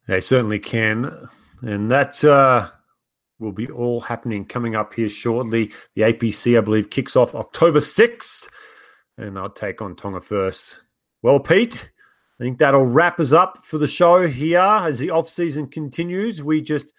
They 0.08 0.20
certainly 0.20 0.60
can. 0.60 1.30
And 1.62 1.90
that 1.90 2.24
uh, 2.24 2.70
will 3.40 3.54
be 3.54 3.68
all 3.70 4.02
happening 4.02 4.46
coming 4.46 4.76
up 4.76 4.94
here 4.94 5.10
shortly. 5.10 5.72
The 5.96 6.02
APC, 6.04 6.58
I 6.58 6.62
believe, 6.62 6.90
kicks 6.90 7.16
off 7.16 7.36
October 7.36 7.80
6th, 7.80 8.48
and 9.18 9.40
I'll 9.40 9.50
take 9.50 9.82
on 9.82 9.96
Tonga 9.96 10.22
first. 10.22 10.80
Well, 11.22 11.40
Pete, 11.40 11.90
I 12.40 12.44
think 12.44 12.58
that'll 12.58 12.86
wrap 12.86 13.20
us 13.22 13.32
up 13.32 13.64
for 13.64 13.78
the 13.78 13.88
show 13.88 14.28
here 14.28 14.60
as 14.60 15.00
the 15.00 15.12
off 15.12 15.30
season 15.30 15.68
continues. 15.68 16.44
We 16.44 16.62
just 16.62 16.92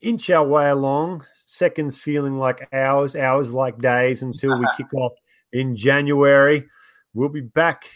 inch 0.00 0.30
our 0.30 0.46
way 0.46 0.70
along, 0.70 1.26
seconds 1.44 1.98
feeling 1.98 2.38
like 2.38 2.68
hours, 2.72 3.16
hours 3.16 3.52
like 3.52 3.78
days 3.78 4.22
until 4.22 4.58
we 4.58 4.66
kick 4.78 4.94
off 4.94 5.12
in 5.56 5.76
January. 5.76 6.66
We'll 7.14 7.30
be 7.30 7.40
back, 7.40 7.88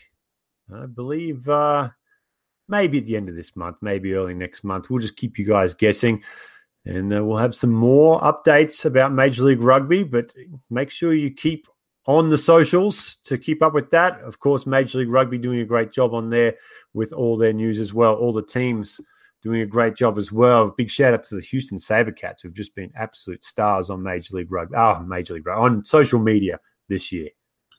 I 0.75 0.87
believe, 0.87 1.49
uh, 1.49 1.91
maybe 2.69 2.99
at 2.99 3.07
the 3.07 3.17
end 3.17 3.29
of 3.29 3.35
this 3.35 3.55
month, 3.55 3.77
maybe 3.83 4.15
early 4.15 4.35
next 4.35 4.65
month. 4.65 4.89
We'll 4.89 5.03
just 5.03 5.17
keep 5.17 5.39
you 5.39 5.45
guys 5.45 5.75
guessing. 5.75 6.23
And 6.87 7.15
uh, 7.15 7.23
we'll 7.23 7.37
have 7.37 7.55
some 7.55 7.73
more 7.73 8.21
updates 8.21 8.87
about 8.87 9.13
Major 9.13 9.45
League 9.45 9.61
Rugby, 9.61 10.03
but 10.03 10.33
make 10.71 10.91
sure 10.91 11.13
you 11.13 11.31
keep 11.31 11.67
on 12.07 12.31
the 12.31 12.39
socials 12.39 13.17
to 13.25 13.37
keep 13.37 13.63
up 13.63 13.75
with 13.75 13.91
that. 13.91 14.21
Of 14.23 14.41
course, 14.41 14.67
Major 14.67 14.99
League 14.99 15.11
Rugby 15.11 15.37
doing 15.37 15.61
a 15.61 15.67
great 15.67 15.93
job 15.93 16.15
on 16.15 16.31
there 16.31 16.55
with 16.95 17.13
all 17.13 17.37
their 17.37 17.53
news 17.53 17.79
as 17.79 17.93
well. 17.93 18.15
All 18.15 18.33
the 18.33 18.43
teams 18.43 18.99
doing 19.43 19.61
a 19.61 19.67
great 19.67 19.95
job 19.95 20.17
as 20.17 20.33
well. 20.33 20.71
Big 20.71 20.91
shout 20.91 21.13
out 21.13 21.25
to 21.25 21.35
the 21.35 21.43
Houston 21.43 21.79
Sabercats 21.79 22.43
who've 22.43 22.55
just 22.55 22.75
been 22.75 22.91
absolute 22.95 23.45
stars 23.45 23.91
on 23.91 24.03
Major 24.03 24.37
League 24.37 24.51
Rugby, 24.51 24.75
ah, 24.77 25.01
Major 25.01 25.35
League 25.35 25.47
Rugby, 25.47 25.63
on 25.63 25.85
social 25.85 26.19
media 26.19 26.59
this 26.89 27.13
year. 27.13 27.29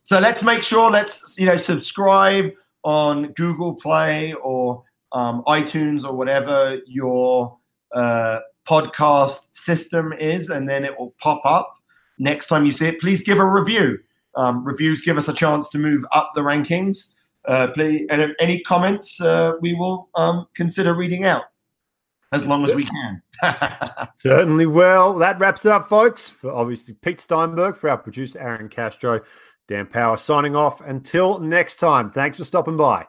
So 0.04 0.20
let's 0.20 0.44
make 0.44 0.64
sure 0.64 0.90
let's 0.92 1.36
you 1.38 1.46
know 1.46 1.58
subscribe 1.58 2.52
on 2.84 3.34
Google 3.34 3.76
Play 3.76 4.34
or 4.34 4.84
um, 5.12 5.44
iTunes 5.48 6.04
or 6.04 6.14
whatever 6.14 6.80
your 6.86 7.58
uh, 7.94 8.40
podcast 8.68 9.48
system 9.52 10.14
is, 10.14 10.50
and 10.50 10.68
then 10.68 10.86
it 10.86 10.98
will 10.98 11.14
pop 11.20 11.42
up 11.46 11.74
next 12.18 12.48
time 12.48 12.66
you 12.66 12.72
see 12.72 12.88
it. 12.88 13.02
Please 13.02 13.24
give 13.24 13.38
a 13.38 13.46
review. 13.46 14.00
Um, 14.36 14.64
reviews 14.64 15.02
give 15.02 15.18
us 15.18 15.28
a 15.28 15.34
chance 15.34 15.70
to 15.70 15.78
move 15.78 16.06
up 16.14 16.32
the 16.36 16.42
rankings. 16.42 17.16
Uh, 17.48 17.68
please, 17.68 18.08
and 18.10 18.36
any 18.40 18.62
comments 18.62 19.20
uh, 19.20 19.54
we 19.62 19.74
will 19.74 20.10
um, 20.16 20.46
consider 20.56 20.94
reading 20.94 21.26
out 21.26 21.44
as 22.32 22.48
long 22.48 22.64
as 22.64 22.74
we 22.76 22.86
can. 22.86 23.22
Certainly. 24.18 24.68
Well, 24.68 25.18
that 25.18 25.40
wraps 25.40 25.66
it 25.66 25.72
up, 25.72 25.90
folks. 25.90 26.30
For 26.30 26.52
obviously 26.52 26.94
Pete 26.94 27.20
Steinberg, 27.20 27.76
for 27.76 27.90
our 27.90 27.98
producer 27.98 28.40
Aaron 28.40 28.70
Castro. 28.70 29.22
Dan 29.72 29.88
Power 29.88 30.18
signing 30.18 30.54
off. 30.54 30.82
Until 30.82 31.40
next 31.40 31.78
time, 31.78 32.12
thanks 32.12 32.38
for 32.38 32.44
stopping 32.44 32.76
by. 32.76 33.06